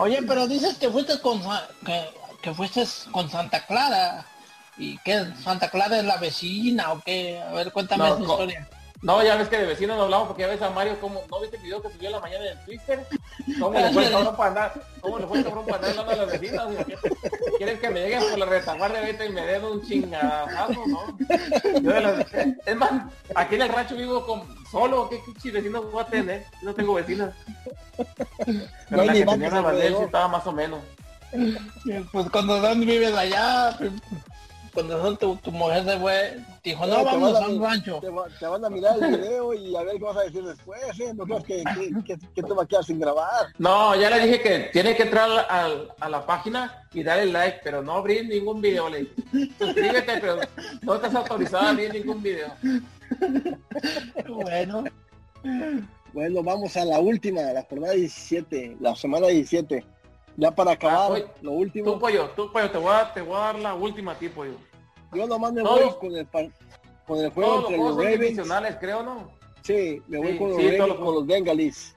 [0.00, 1.40] Oye, pero dices que fuiste con
[1.86, 2.10] que,
[2.42, 4.26] que fuiste con Santa Clara.
[4.76, 5.26] ¿Y qué?
[5.44, 7.40] ¿Santa Clara es la vecina o qué?
[7.40, 8.68] A ver, cuéntame No, esa historia.
[9.00, 11.40] No, ya ves que de vecinos no hablamos porque ya ves a Mario como, ¿no
[11.40, 13.06] viste el video que subió en la mañana en el Twitter?
[13.60, 14.72] ¿Cómo le fue el cabrón para andar?
[15.00, 16.66] ¿Cómo le fue el cabrón para andar hablando a las vecinas?
[17.58, 21.18] ¿Quieres que me lleguen por la retaguardia ahorita y me den un chingadazo, no?
[21.80, 22.26] Yo de las-
[22.66, 22.90] es más,
[23.36, 26.44] aquí en el rancho vivo con solo, ¿qué, qué vecinos voy a tener?
[26.60, 27.34] Yo no tengo vecinas.
[27.96, 28.58] Pero
[28.90, 30.04] No la que tenía sí alrededor.
[30.04, 30.80] estaba más o menos.
[32.10, 33.92] Pues cuando Don vives allá, pues,
[34.78, 37.98] cuando son tu, tu mujer se fue, dijo, no, te vamos a un rancho.
[38.00, 40.44] Te, va- te van a mirar el video y a ver qué vas a decir
[40.44, 41.12] después, ¿eh?
[41.14, 43.46] No creas que, que, que, que te va a quedar sin grabar.
[43.58, 47.58] No, ya le dije que tiene que entrar al- a la página y darle like,
[47.64, 48.88] pero no abrir ningún video.
[48.88, 49.14] Le dije,
[49.58, 50.36] suscríbete, pero
[50.82, 52.52] no estás autorizado a abrir ningún video.
[54.28, 54.84] Bueno,
[56.12, 59.84] Bueno, vamos a la última, la jornada 17, la semana 17.
[60.36, 63.20] Ya para acabar, Ah, oye, lo Tú, último, pollo, tú, pollo, te voy a, te
[63.22, 64.52] voy a dar la última a ti, pollo.
[65.12, 66.26] Yo nomás me voy con el,
[67.06, 68.20] con el juego los entre los son Ravens.
[68.20, 69.30] divisionales, creo, ¿no?
[69.62, 71.94] Sí, me voy Sí, con los sí, Ravens, los- con los Bengalis,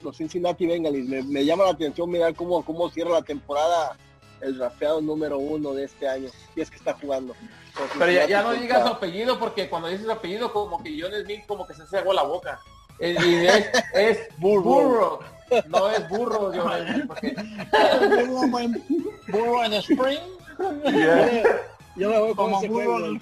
[0.00, 1.08] los Cincinnati Bengalis.
[1.08, 3.96] Me, me llama la atención mirar cómo, cómo cierra la temporada
[4.40, 6.28] el rafeado número uno de este año.
[6.56, 7.34] Y es que está jugando.
[7.78, 11.12] Los Pero ya, no digas su apellido porque cuando dices su apellido como que John
[11.24, 12.58] Smith como que se hace agua la boca.
[12.98, 15.20] Es, y es, es burro.
[15.68, 17.34] No es burro, John Smith, porque
[18.26, 18.84] burro, buen-
[19.28, 20.20] burro en Spring,
[21.96, 23.20] Yo me voy con como en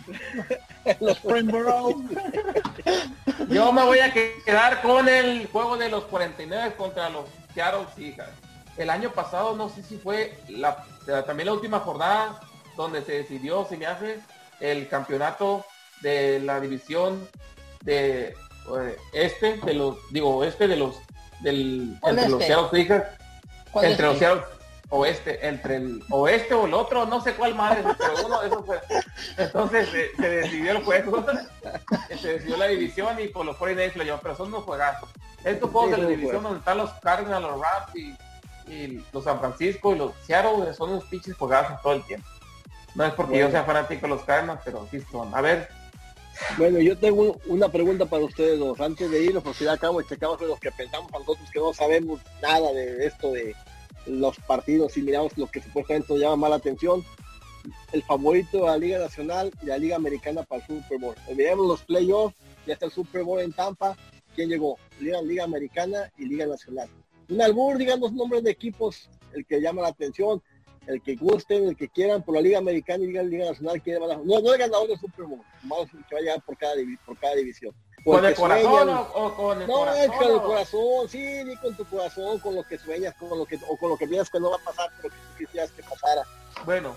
[1.14, 1.96] Springboro.
[3.48, 8.30] Yo me voy a quedar con el juego de los 49 contra los Seattle Seahawks.
[8.76, 10.84] El año pasado no sé si fue la,
[11.26, 12.40] también la última jornada
[12.76, 14.20] donde se decidió, se me hace,
[14.60, 15.64] el campeonato
[16.00, 17.28] de la división
[17.82, 20.96] de eh, este, de los, digo, este de los,
[21.40, 22.54] del, ¿Cuál entre los este?
[22.54, 23.06] Seattle Seahawks,
[23.72, 24.26] ¿Cuál es entre los este?
[24.26, 24.59] Seattle
[24.90, 28.66] oeste, entre el oeste o el otro, no sé cuál madre, pero uno de esos
[28.66, 28.80] fue.
[29.38, 31.24] Entonces se decidió el juego,
[32.20, 35.08] se decidió la división y por los 49 lo llevó, pero son unos juegazos.
[35.44, 38.16] Estos juegos Sí, de la división donde están los Cardinals, los Rams y,
[38.70, 42.28] y los San Francisco y los Seattle son unos pinches juegazos todo el tiempo.
[42.94, 45.32] No es porque yo sea fanático de los Cardinals, pero sí son.
[45.34, 45.68] A ver,
[46.58, 48.80] Bueno, yo tengo una pregunta para ustedes dos.
[48.80, 49.78] Antes de irnos, porque ya
[50.08, 53.54] checamos de los que pensamos a nosotros que no sabemos nada de esto de
[54.06, 57.04] los partidos y miramos lo que supuestamente nos llama más la atención.
[57.92, 61.14] El favorito de la Liga Nacional y la Liga Americana para el Super Bowl.
[61.28, 62.36] Olvidemos los playoffs,
[62.66, 63.96] ya está el Super Bowl en Tampa.
[64.34, 64.78] ¿Quién llegó?
[65.00, 66.88] Liga, Liga Americana y Liga Nacional.
[67.28, 70.42] Un albur, digan los nombres de equipos, el que llama la atención,
[70.86, 74.00] el que gusten, el que quieran, por la Liga Americana y Liga, Liga Nacional, quién
[74.02, 76.56] va a- no, no el ganador del Super Bowl, más que va a llegar por
[76.56, 76.74] cada
[77.36, 77.74] división.
[78.04, 80.00] ¿Con el corazón sueñan- o, o con el no, corazón?
[80.02, 83.44] es con el corazón, sí, di con tu corazón, con lo que sueñas, con lo
[83.46, 85.70] que, o con lo que piensas que no va a pasar, pero que tú quisieras
[85.72, 86.22] que pasara.
[86.64, 86.96] Bueno,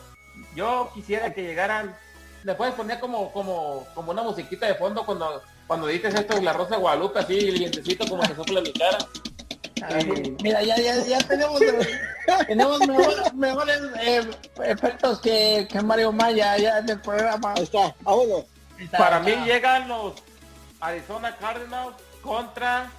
[0.55, 1.95] yo quisiera que llegaran.
[2.43, 6.51] Le puedes poner como, como, como una musiquita de fondo cuando, cuando dices esto la
[6.51, 8.97] Rosa de Guadalupe, así, el dientecito como que sopla mi cara.
[9.89, 11.59] Eh, Mira, ya, ya, ya tenemos,
[12.47, 14.29] tenemos mejor- mejores eh,
[14.65, 17.53] efectos que, que Mario Maya ya en el programa.
[17.55, 18.45] Ahí está, vámonos.
[18.79, 19.45] Está- para mí está.
[19.45, 20.13] llegan los
[20.83, 22.91] Arizona Cardinals contra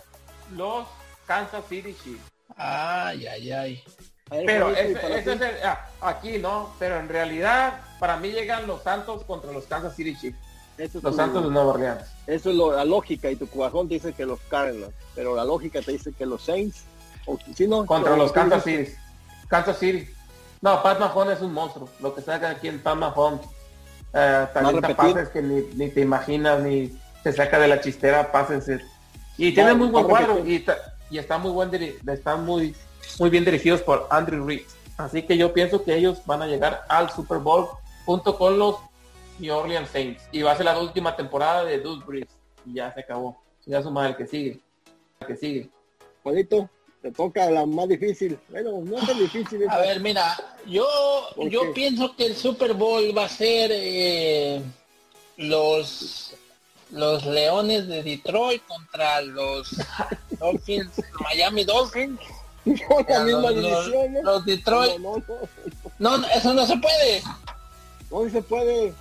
[0.55, 0.87] los
[1.27, 2.23] Kansas City Chiefs.
[2.57, 3.85] Ay, ay, ay.
[4.31, 8.83] Ver, Pero ese, es el- ah, aquí no, pero en realidad para mí llegan los
[8.83, 10.39] Santos contra los Kansas City Chiefs.
[10.79, 12.03] Eso es Los tu- Santos de Nueva Orleans.
[12.27, 15.81] Eso es lo- la lógica y tu corazón dice que los Cardinals, pero la lógica
[15.83, 16.85] te dice que los Saints,
[17.27, 18.93] o si no, Contra los Kansas City.
[19.49, 20.09] Kansas City.
[20.63, 21.89] No, Pat Mahomes es un monstruo.
[22.01, 23.41] Lo que saca aquí en Pat Mahomes.
[24.15, 24.47] Eh,
[24.97, 28.69] pases que ni, ni te imaginas, ni te saca de la chistera pases.
[28.69, 28.81] eh.
[29.37, 30.65] Y tiene muy buen cuadro y,
[31.19, 31.71] está muy buen
[32.07, 32.75] están muy
[33.19, 34.63] muy bien dirigidos por Andrew Reid.
[34.97, 37.67] Así que yo pienso que ellos van a llegar al Super Bowl
[38.05, 38.77] junto con los
[39.41, 40.23] New Orleans Saints.
[40.31, 42.31] Y va a ser la última temporada de Breeze.
[42.65, 43.43] Y ya se acabó.
[43.67, 44.61] Ya su madre el que sigue.
[45.21, 45.71] El que sigue.
[46.23, 46.69] Juanito,
[47.03, 48.39] te toca la más difícil.
[48.51, 49.69] Bueno, no es tan difícil.
[49.69, 50.87] A ver, mira, yo,
[51.35, 51.69] ¿Por yo qué?
[51.71, 54.63] pienso que el Super Bowl va a ser eh,
[55.39, 56.35] los
[56.95, 59.71] los Leones de Detroit contra los
[60.39, 60.91] Dolphins,
[61.21, 62.21] Miami Dolphins.
[62.65, 62.77] No,
[63.07, 63.55] la Los, misma los-
[63.87, 64.23] división, ¿no?
[64.23, 64.99] los Detroit.
[64.99, 65.37] No, no, no.
[65.99, 67.23] No, no, eso no se puede.
[68.11, 68.95] No se puede.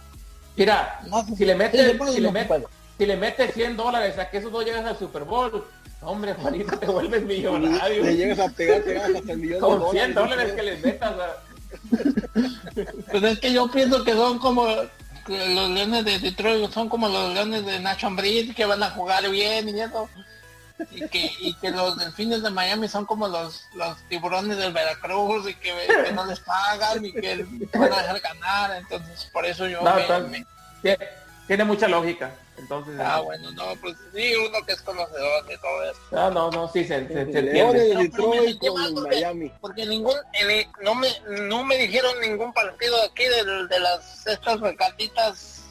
[0.57, 2.65] Mira, se- si le metes, se puede, si le puede.
[2.97, 5.63] si le metes 100 dólares a que esos dos llegas al Super Bowl,
[6.01, 8.03] hombre, Juanito, te vuelves Le millonario.
[8.11, 10.21] llegas a pegar, te ganas hasta el millón de Con 100 ¿no?
[10.21, 11.15] dólares que les metas.
[11.15, 11.43] sea,
[13.11, 14.65] Pues es que yo pienso que son como
[15.27, 19.29] los Leones de Detroit, son como los Leones de Nacho Breed que van a jugar
[19.29, 20.09] bien y eso.
[20.91, 25.47] Y que, y que los delfines de Miami son como los, los tiburones del Veracruz
[25.49, 25.71] y que,
[26.03, 28.75] que no les pagan y que van a dejar ganar.
[28.77, 29.95] Entonces, por eso yo No,
[30.29, 30.45] me-
[31.47, 32.31] tiene mucha lógica.
[32.57, 35.99] Entonces, Ah, bueno, no, pues sí, uno que es conocedor de todo eso.
[36.11, 37.51] no, no, no, sí, se, se, se entiende.
[37.79, 39.51] de No, Detroit porque- Miami.
[39.59, 41.07] Porque ningún, en- no me,
[41.47, 45.63] no me dijeron ningún partido aquí de, de las estas recatitas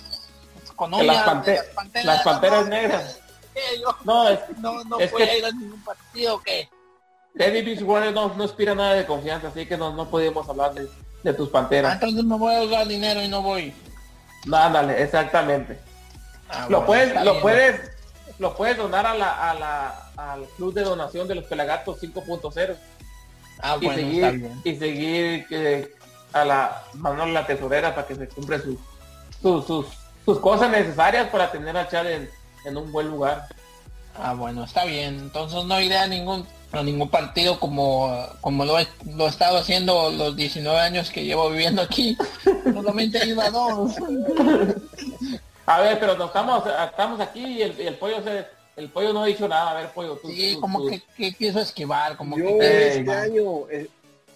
[0.77, 3.21] con De las uñas, pante- las panteras, las panteras no, negras.
[3.55, 3.61] ¿qué?
[3.81, 6.69] Yo No, es, no, no Es que- a ir a ningún partido que
[7.39, 10.87] Teddy Bridgewater no, no inspira nada de confianza, así que no, no podemos hablar de,
[11.23, 11.95] de tus panteras.
[11.95, 13.73] entonces me voy a dar dinero y no voy.
[14.45, 15.79] No, ándale, exactamente.
[16.53, 17.81] Ah, lo bueno, puedes, lo puedes,
[18.39, 22.77] lo puedes donar a la, a la, al club de donación de los Pelagatos 5.0
[23.61, 25.95] Ah, y bueno, seguir, y seguir eh,
[26.33, 28.77] a la mano la tesorera para que se cumpla sus,
[29.41, 29.87] sus, sus,
[30.25, 32.29] sus cosas necesarias para tener a Chad en,
[32.65, 33.47] en un buen lugar.
[34.17, 35.15] Ah, bueno, está bien.
[35.15, 39.59] Entonces no iré a ningún a ningún partido como como lo he, lo he estado
[39.59, 42.17] haciendo los 19 años que llevo viviendo aquí.
[42.65, 43.93] Solamente he ido a dos.
[45.67, 48.47] A ver, pero no estamos, estamos aquí y el, y el pollo se,
[48.77, 49.71] el pollo no ha dicho nada.
[49.71, 52.89] A ver, pollo, tú, Sí, tú- como tú- que, que quiso esquivar, como Yo que...
[52.89, 53.19] este man.
[53.19, 53.89] año eh,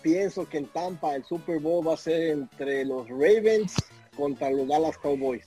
[0.03, 3.75] pienso que en Tampa el Super Bowl va a ser entre los Ravens
[4.17, 5.45] contra los Dallas Cowboys.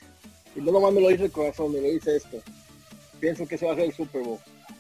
[0.56, 2.38] Y no nomás me lo dice el corazón, me lo dice esto.
[3.20, 4.40] Pienso que ese va a ser el Super Bowl.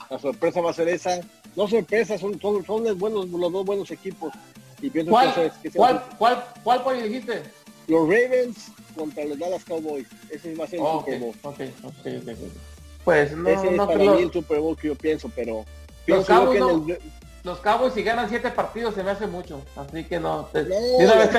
[0.10, 1.20] La sorpresa va a ser esa.
[1.56, 4.34] No sorpresa, son, son, son los, buenos, los dos buenos equipos.
[4.82, 7.44] Y pienso ¿Cuál, que ese, que cuál, cuál, cuál pollo dijiste?
[7.90, 10.08] Los Ravens contra los Dallas Cowboys.
[10.30, 11.36] Ese va a ser el Oh, Super Bowl.
[11.44, 12.52] ok, ok, ok, ok.
[13.04, 15.66] Pues no, ese es para mí el Super Bowl que yo pienso, pero
[16.06, 17.00] pienso yo Cowboys que no- en el,
[17.44, 19.64] Los Cowboys si ganan siete partidos se me hace mucho.
[19.76, 20.46] Así que no.
[20.54, 21.30] te- no, de, una vez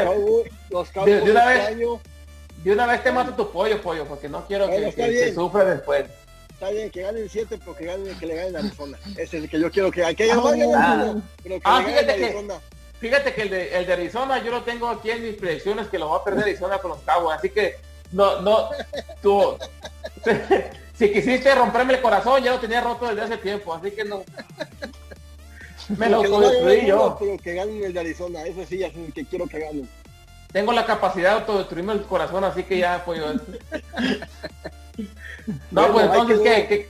[0.71, 2.01] los Cowboys de una este vez- año
[2.65, 5.65] de una vez te mato tu pollo, pollo, porque no quiero Bueno, que, que- sufra
[5.65, 6.07] después.
[6.53, 8.99] Está bien, que ganen 7, pero que, ganen, que le ganen a Arizona.
[9.13, 11.93] Ese es el que yo quiero que que Ah, no ganen pero que Ah, le
[11.93, 12.55] ganen a Arizona.
[13.01, 15.99] Fíjate que el de, el de Arizona yo lo tengo aquí en mis predicciones que
[15.99, 17.39] lo va a perder Arizona con los Cowboys.
[17.39, 17.77] Así que
[18.13, 18.69] no, no,
[19.23, 19.57] tú,
[20.95, 23.73] si quisiste romperme el corazón ya lo tenía roto desde hace tiempo.
[23.73, 24.23] Así que no.
[25.97, 27.17] Me lo no construí yo.
[27.19, 28.43] Pero que ganen el de Arizona.
[28.45, 29.89] Ese sí es el que quiero que ganen.
[30.53, 33.33] Tengo la capacidad de autodestruirme el corazón, así que ya pollo.
[35.71, 36.41] No, Bueno, pues entonces.
[36.41, 36.89] ¿qué, qué,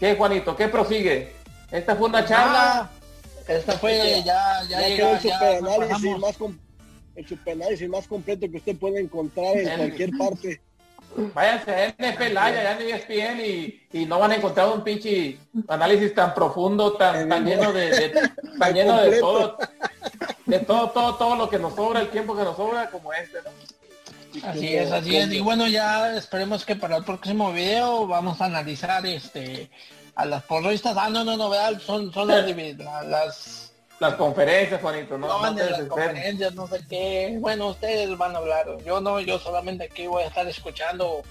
[0.00, 0.56] qué, Juanito?
[0.56, 1.34] ¿Qué prosigue?
[1.70, 2.90] Esta fue una charla.
[3.48, 6.36] Esta fue, ya, ya, Ya llega, el ya superanálisis más,
[7.16, 10.60] el superanálisis más completo que usted puede encontrar en cualquier parte.
[11.34, 15.38] Váyanse a NFL allá en ESPN y, y no van a encontrar un pinche
[15.68, 19.26] análisis tan profundo, tan, tan lleno de, de- tan lleno de completo.
[19.26, 19.58] todo,
[20.46, 23.38] de todo, todo, todo lo que nos sobra, el tiempo que nos sobra como este,
[23.42, 23.50] ¿no?
[24.48, 25.30] Así es, así es.
[25.30, 29.68] Y bueno, ya esperemos que para el próximo video vamos a analizar este
[30.14, 30.96] a las porristas.
[30.96, 31.80] Ah, no, no, no, ¿verdad?
[31.80, 32.46] son, son las,
[33.06, 37.36] las Las conferencias, Juanito, no, no, no de te las conferencias, no sé qué.
[37.40, 38.66] Bueno, ustedes van a hablar.
[38.84, 41.22] Yo no, yo solamente aquí voy a estar escuchando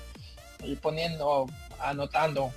[0.64, 1.48] y poniendo,
[1.80, 2.52] anotando.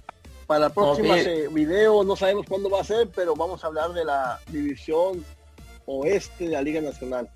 [0.46, 1.18] Para el próximo Ok.
[1.20, 5.24] eh, video no sabemos cuándo va a ser, pero vamos a hablar de la división
[5.86, 7.28] oeste de la Liga Nacional,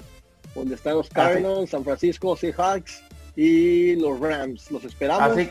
[0.54, 3.02] donde están los Cardinals, San Francisco, Seahawks
[3.34, 4.70] y los Rams.
[4.70, 5.32] Los esperamos.
[5.32, 5.50] Así,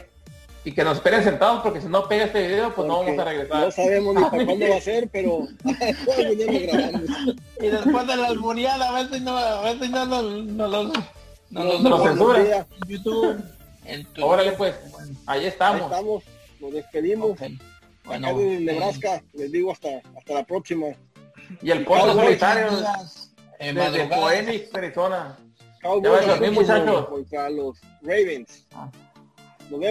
[0.67, 3.19] y que nos esperen sentados porque si no pega este video, pues porque no vamos
[3.19, 3.61] a regresar.
[3.61, 5.47] No sabemos ni para cuándo va a ser, pero
[7.61, 10.91] Y después de la albureada, a veces no, a veces no nos no, no,
[11.51, 12.67] no, no, censura.
[12.81, 13.41] En YouTube.
[13.85, 14.25] En tu...
[14.25, 15.83] Órale pues, bueno, ahí estamos.
[15.83, 16.23] Ahí estamos,
[16.59, 17.31] nos despedimos.
[17.31, 17.57] Okay.
[18.03, 20.87] Bueno, Acá de Nebraska, les digo hasta, hasta la próxima.
[21.61, 22.71] Y el podcast solitario
[23.57, 25.37] de Phoenix, Arizona.
[25.81, 27.07] Cowboys, ya ves, los muchachos.
[27.07, 28.65] Contra los Ravens.
[28.73, 28.91] Ah.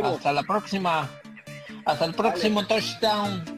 [0.03, 1.09] Hasta la próxima.
[1.85, 3.56] Hasta el próximo touchdown.